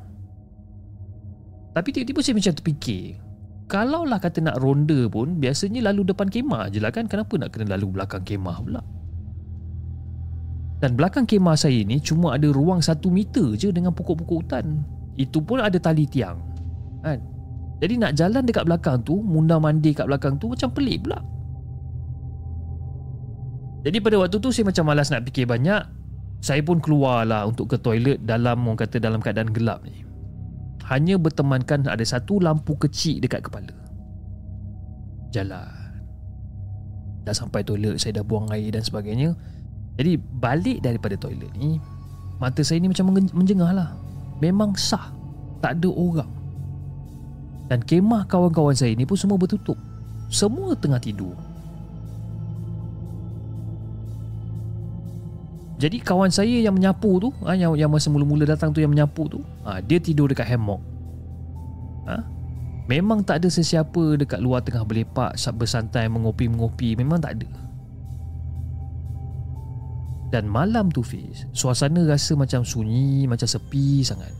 [1.74, 3.18] Tapi tiba-tiba saya macam terfikir,
[3.66, 7.08] kalau lah kata nak ronda pun, biasanya lalu depan kemah je lah kan.
[7.08, 8.82] Kenapa nak kena lalu belakang kemah pula?
[10.82, 14.82] Dan belakang kemah saya ni cuma ada ruang satu meter je dengan pokok-pokok hutan.
[15.14, 16.42] Itu pun ada tali tiang.
[17.06, 17.22] Kan?
[17.78, 21.22] Jadi nak jalan dekat belakang tu, munda mandi kat belakang tu macam pelik pula.
[23.86, 25.82] Jadi pada waktu tu saya macam malas nak fikir banyak.
[26.42, 30.02] Saya pun keluarlah untuk ke toilet dalam orang kata dalam keadaan gelap ni.
[30.90, 33.70] Hanya bertemankan ada satu lampu kecil dekat kepala.
[35.30, 35.70] Jalan.
[37.22, 39.38] Dah sampai toilet, saya dah buang air dan sebagainya.
[40.00, 41.76] Jadi balik daripada toilet ni
[42.42, 43.94] Mata saya ni macam menjengah lah.
[44.42, 45.14] Memang sah.
[45.62, 46.26] Tak ada orang.
[47.70, 49.78] Dan kemah kawan-kawan saya ni pun semua bertutup.
[50.26, 51.38] Semua tengah tidur.
[55.78, 59.26] Jadi kawan saya yang menyapu tu ha, yang, yang masa mula-mula datang tu yang menyapu
[59.26, 60.82] tu ha, Dia tidur dekat hammock.
[62.10, 62.26] Ha?
[62.90, 66.98] Memang tak ada sesiapa dekat luar tengah berlepak Bersantai mengopi-mengopi.
[66.98, 67.46] Memang tak ada
[70.32, 74.32] dan malam tu Fiz Suasana rasa macam sunyi Macam sepi sangat.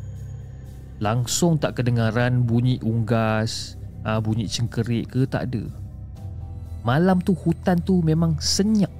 [1.05, 3.77] Langsung tak kedengaran bunyi unggas
[4.09, 5.69] uh, Bunyi cengkerik ke tak ada.
[6.83, 8.91] Malam tu hutan tu memang senyap.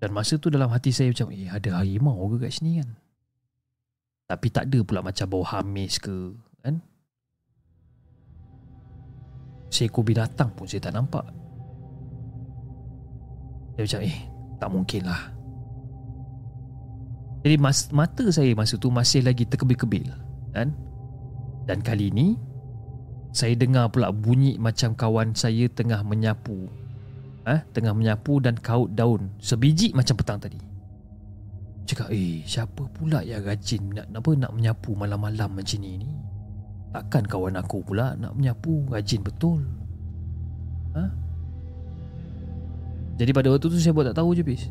[0.00, 2.90] Dan masa tu dalam hati saya macam Eh ada harimau ke kat sini kan?
[4.28, 6.84] Tapi tak ada pula macam bau hamis ke Kan
[9.74, 11.26] seekor binatang pun saya tak nampak.
[13.74, 14.18] Saya macam eh
[14.62, 15.22] tak mungkin lah.
[17.42, 20.14] Jadi mas, mata saya masa tu masih lagi terkebil-kebil
[20.54, 20.70] kan?
[21.66, 22.38] Dan kali ni
[23.34, 26.70] saya dengar pula bunyi macam kawan saya tengah menyapu.
[27.44, 27.60] Ha?
[27.76, 30.56] tengah menyapu dan kaut daun sebiji macam petang tadi.
[31.84, 36.08] Cakap, eh siapa pula yang rajin nak, apa, nak menyapu malam-malam macam ni ni?
[36.94, 39.66] Takkan kawan aku pula nak menyapu rajin betul.
[40.94, 41.04] Ha?
[43.18, 44.70] Jadi pada waktu tu saya buat tak tahu je bis.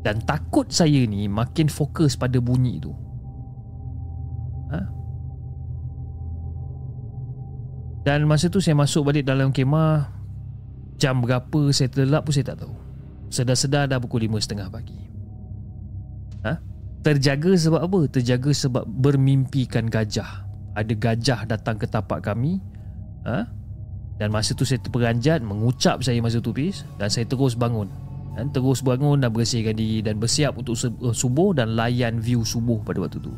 [0.00, 2.96] Dan takut saya ni makin fokus pada bunyi tu.
[4.72, 4.80] Ha?
[8.08, 10.14] Dan masa tu saya masuk balik dalam kemah
[10.96, 12.74] Jam berapa saya terlelap pun saya tak tahu
[13.28, 15.00] Sedar-sedar dah pukul 5.30 pagi
[16.46, 16.54] ha?
[17.06, 18.00] Terjaga sebab apa?
[18.10, 20.42] Terjaga sebab bermimpikan gajah.
[20.74, 22.58] Ada gajah datang ke tapak kami.
[23.22, 23.46] Ha?
[24.18, 27.86] Dan masa tu saya terperanjat mengucap saya masa tu pis dan saya terus bangun.
[28.34, 32.82] Dan terus bangun dan bersihkan diri dan bersiap untuk eh, subuh dan layan view subuh
[32.82, 33.30] pada waktu tu.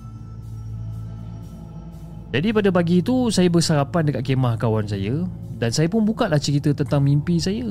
[2.33, 5.29] Jadi pada pagi itu saya bersarapan dekat kemah kawan saya
[5.61, 7.69] dan saya pun buka lah cerita tentang mimpi saya.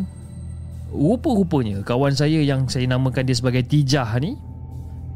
[0.93, 4.37] Rupa-rupanya kawan saya yang saya namakan dia sebagai Tijah ni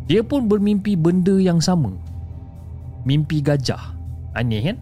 [0.10, 1.94] dia pun bermimpi benda yang sama
[3.06, 3.98] Mimpi gajah
[4.38, 4.78] Aneh kan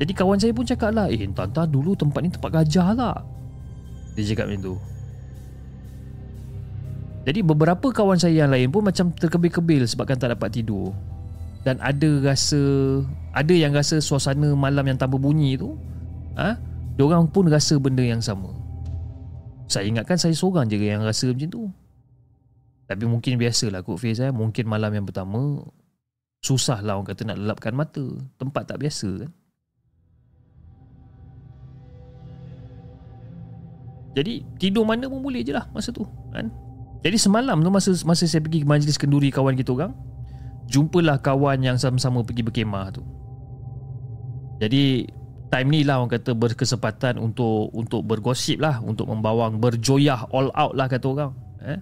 [0.00, 3.16] Jadi kawan saya pun cakap lah Eh entah-entah dulu tempat ni tempat gajah lah
[4.16, 4.74] Dia cakap macam tu
[7.28, 10.96] Jadi beberapa kawan saya yang lain pun macam terkebil-kebil sebabkan tak dapat tidur.
[11.60, 12.56] Dan ada rasa
[13.36, 15.76] ada yang rasa suasana malam yang tanpa bunyi tu,
[16.40, 16.56] ha,
[16.96, 18.48] diorang pun rasa benda yang sama.
[19.68, 21.62] Saya ingatkan saya seorang je yang rasa macam tu.
[22.90, 24.34] Tapi mungkin biasalah kot Fiz eh.
[24.34, 25.62] Mungkin malam yang pertama
[26.42, 28.02] Susah lah orang kata nak lelapkan mata
[28.34, 29.30] Tempat tak biasa kan
[34.18, 36.02] Jadi tidur mana pun boleh je lah masa tu
[36.34, 36.50] kan?
[37.06, 39.94] Jadi semalam tu masa masa saya pergi majlis kenduri kawan kita orang
[40.66, 43.06] Jumpalah kawan yang sama-sama pergi berkemah tu
[44.58, 45.06] Jadi
[45.46, 50.74] time ni lah orang kata berkesempatan untuk untuk bergosip lah Untuk membawang berjoyah all out
[50.74, 51.32] lah kata orang
[51.62, 51.78] eh?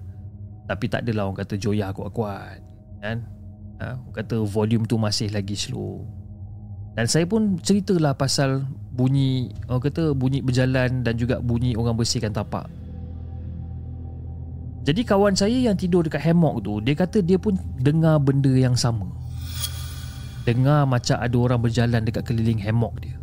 [0.69, 2.61] Tapi tak adalah orang kata joya kuat-kuat
[3.01, 3.25] kan?
[3.81, 3.97] Ha?
[3.97, 6.05] Orang kata volume tu masih lagi slow.
[6.93, 12.35] Dan saya pun ceritalah pasal bunyi Orang kata bunyi berjalan dan juga bunyi orang bersihkan
[12.35, 12.67] tapak.
[14.83, 18.75] Jadi kawan saya yang tidur dekat hammock tu Dia kata dia pun dengar benda yang
[18.75, 19.07] sama.
[20.43, 23.15] Dengar macam ada orang berjalan dekat keliling hammock dia.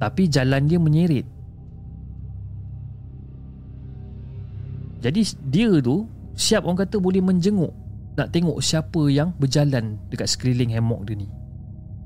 [0.00, 1.28] Tapi jalan dia menyerit
[5.00, 6.04] Jadi dia tu
[6.36, 7.72] siap orang kata boleh menjenguk
[8.20, 11.28] nak tengok siapa yang berjalan dekat sekeliling hammock dia ni.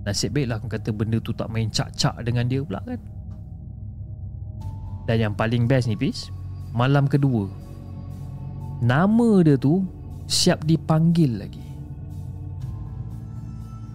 [0.07, 3.01] Nasib baiklah aku kata benda tu tak main cak-cak dengan dia pula kan.
[5.05, 6.30] Dan yang paling best ni Fiz,
[6.70, 7.51] malam kedua.
[8.84, 9.84] Nama dia tu
[10.28, 11.64] siap dipanggil lagi.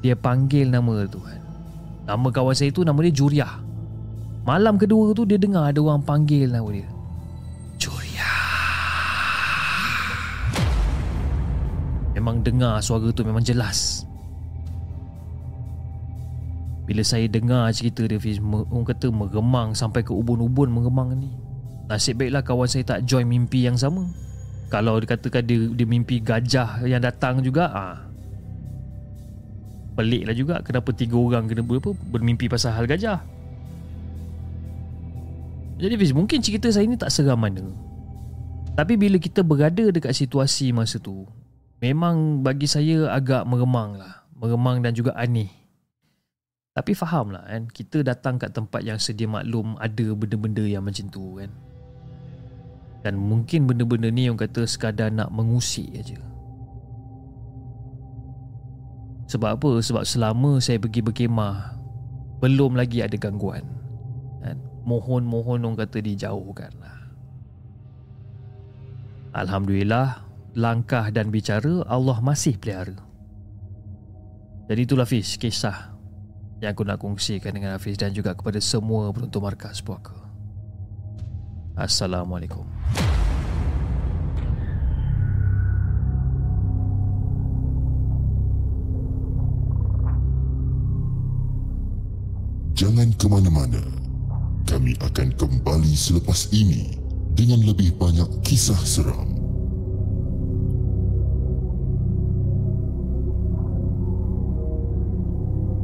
[0.02, 1.40] Dia panggil nama tu kan.
[2.10, 3.54] Nama kawan saya tu nama dia Juriah.
[4.44, 6.90] Malam kedua tu dia dengar ada orang panggil nama dia.
[12.30, 14.06] Memang dengar suara tu memang jelas.
[16.86, 21.34] Bila saya dengar cerita dia Fiz Orang kata meremang sampai ke ubun-ubun meremang ni.
[21.90, 24.06] Nasib baiklah kawan saya tak join mimpi yang sama.
[24.70, 27.98] Kalau dikatakan dia, dia mimpi gajah yang datang juga ah,
[29.98, 33.26] Peliklah juga kenapa tiga orang kena apa, bermimpi pasal hal gajah.
[35.82, 37.66] Jadi Fiz mungkin cerita saya ni tak seram mana
[38.78, 41.26] Tapi bila kita berada dekat situasi masa tu
[41.80, 45.48] Memang bagi saya agak meremang lah Meremang dan juga aneh
[46.76, 51.08] Tapi faham lah kan Kita datang kat tempat yang sedia maklum Ada benda-benda yang macam
[51.08, 51.52] tu kan
[53.08, 56.20] Dan mungkin benda-benda ni yang kata sekadar nak mengusik aja.
[59.32, 59.72] Sebab apa?
[59.80, 61.80] Sebab selama saya pergi berkemah
[62.44, 63.64] Belum lagi ada gangguan
[64.44, 64.60] kan?
[64.84, 67.00] Mohon-mohon orang kata dijauhkan lah
[69.32, 72.98] Alhamdulillah langkah dan bicara Allah masih pelihara.
[74.70, 75.98] Jadi itulah Hafiz kisah
[76.62, 80.14] yang aku nak kongsikan dengan Hafiz dan juga kepada semua penonton markas puaka.
[81.74, 82.68] Assalamualaikum.
[92.80, 93.84] Jangan ke mana-mana.
[94.64, 96.96] Kami akan kembali selepas ini
[97.36, 99.39] dengan lebih banyak kisah seram.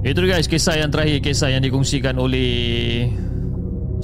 [0.06, 3.10] Itu guys kisah yang terakhir Kisah yang dikongsikan oleh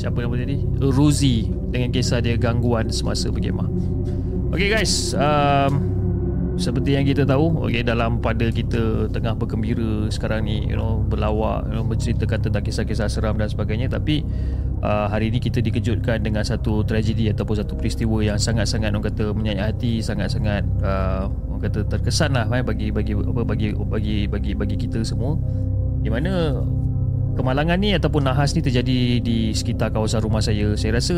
[0.02, 0.58] Siapa nama tadi?
[0.82, 3.70] Ruzi Dengan kisah dia gangguan semasa berkemah
[4.50, 5.94] Okay guys um,
[6.58, 11.70] Seperti yang kita tahu okay, Dalam pada kita tengah bergembira sekarang ni you know, Berlawak
[11.70, 14.26] you know, Berceritakan tentang kisah-kisah seram dan sebagainya Tapi
[14.82, 19.38] uh, hari ini kita dikejutkan dengan satu tragedi Ataupun satu peristiwa yang sangat-sangat Orang kata
[19.38, 24.52] menyayat hati Sangat-sangat uh, Orang kata terkesan lah eh, bagi, bagi, apa, bagi, bagi, bagi,
[24.58, 25.38] bagi kita semua
[26.02, 26.58] di mana
[27.38, 30.74] kemalangan ni ataupun nahas ni terjadi di sekitar kawasan rumah saya.
[30.76, 31.16] Saya rasa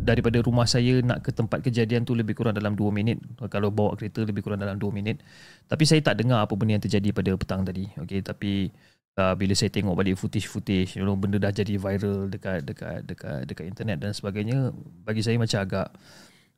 [0.00, 3.18] daripada rumah saya nak ke tempat kejadian tu lebih kurang dalam 2 minit.
[3.50, 5.20] Kalau bawa kereta lebih kurang dalam 2 minit.
[5.66, 7.90] Tapi saya tak dengar apa benda yang terjadi pada petang tadi.
[8.06, 8.70] Okay, tapi
[9.18, 13.38] uh, bila saya tengok balik footage-footage, you know, benda dah jadi viral dekat dekat dekat
[13.50, 14.72] dekat internet dan sebagainya,
[15.04, 15.88] bagi saya macam agak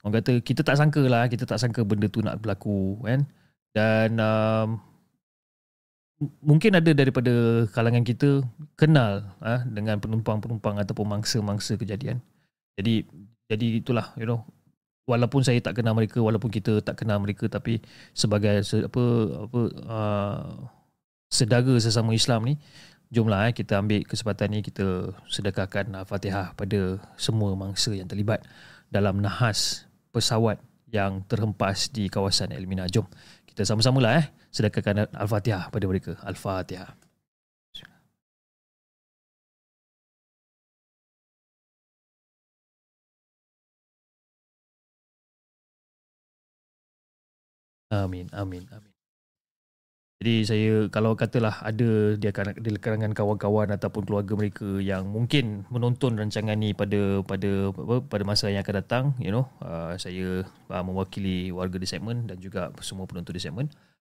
[0.02, 3.26] orang kata kita tak sangka lah, kita tak sangka benda tu nak berlaku kan.
[3.72, 4.91] Dan um,
[6.42, 8.44] mungkin ada daripada kalangan kita
[8.78, 12.22] kenal ah dengan penumpang-penumpang ataupun mangsa-mangsa kejadian.
[12.78, 13.06] Jadi
[13.50, 14.46] jadi itulah you know
[15.06, 17.82] walaupun saya tak kenal mereka walaupun kita tak kenal mereka tapi
[18.14, 19.04] sebagai apa
[19.48, 20.42] apa uh,
[21.26, 22.54] sedara sesama Islam ni
[23.12, 28.40] jomlah eh, kita ambil kesempatan ni kita sedekahkan Al-Fatihah pada semua mangsa yang terlibat
[28.88, 30.60] dalam nahas pesawat
[30.92, 32.88] yang terhempas di kawasan Elmina.
[32.88, 33.04] Jom
[33.48, 36.12] kita sama-sama lah eh sedekahkan Al-Fatihah pada mereka.
[36.22, 36.94] Al-Fatihah.
[47.92, 48.92] Amin, amin, amin.
[50.22, 52.30] Jadi saya kalau katalah ada di
[52.78, 57.74] kalangan kawan-kawan ataupun keluarga mereka yang mungkin menonton rancangan ni pada pada
[58.06, 62.38] pada masa yang akan datang, you know, uh, saya uh, mewakili warga di segmen dan
[62.38, 63.91] juga semua penonton di segmen uh,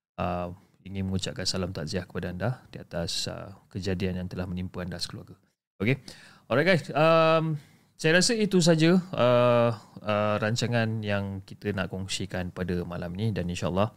[0.86, 5.38] ingin mengucapkan salam takziah kepada anda di atas uh, kejadian yang telah menimpa anda sekeluarga.
[5.78, 6.01] Okay.
[6.49, 7.55] Alright guys, um,
[7.95, 9.72] saya rasa itu saja uh,
[10.03, 13.93] uh, rancangan yang kita nak kongsikan pada malam ni dan insyaallah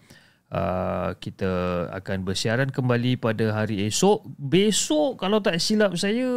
[0.55, 1.51] Uh, kita
[1.91, 4.23] akan bersiaran kembali pada hari esok.
[4.39, 6.31] Besok kalau tak silap saya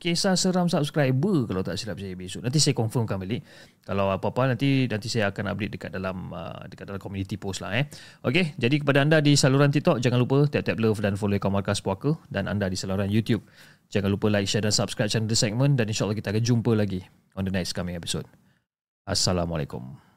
[0.00, 2.48] kisah seram subscriber kalau tak silap saya besok.
[2.48, 3.44] Nanti saya confirmkan balik.
[3.84, 7.76] Kalau apa-apa nanti nanti saya akan update dekat dalam uh, dekat dalam community post lah
[7.76, 7.84] eh.
[8.24, 11.84] Okey, jadi kepada anda di saluran TikTok jangan lupa tap-tap love dan follow akaun Markas
[11.84, 13.44] Puaka dan anda di saluran YouTube
[13.92, 17.04] jangan lupa like, share dan subscribe channel The Segment dan insyaallah kita akan jumpa lagi
[17.36, 18.28] on the next coming episode.
[19.08, 20.07] Assalamualaikum.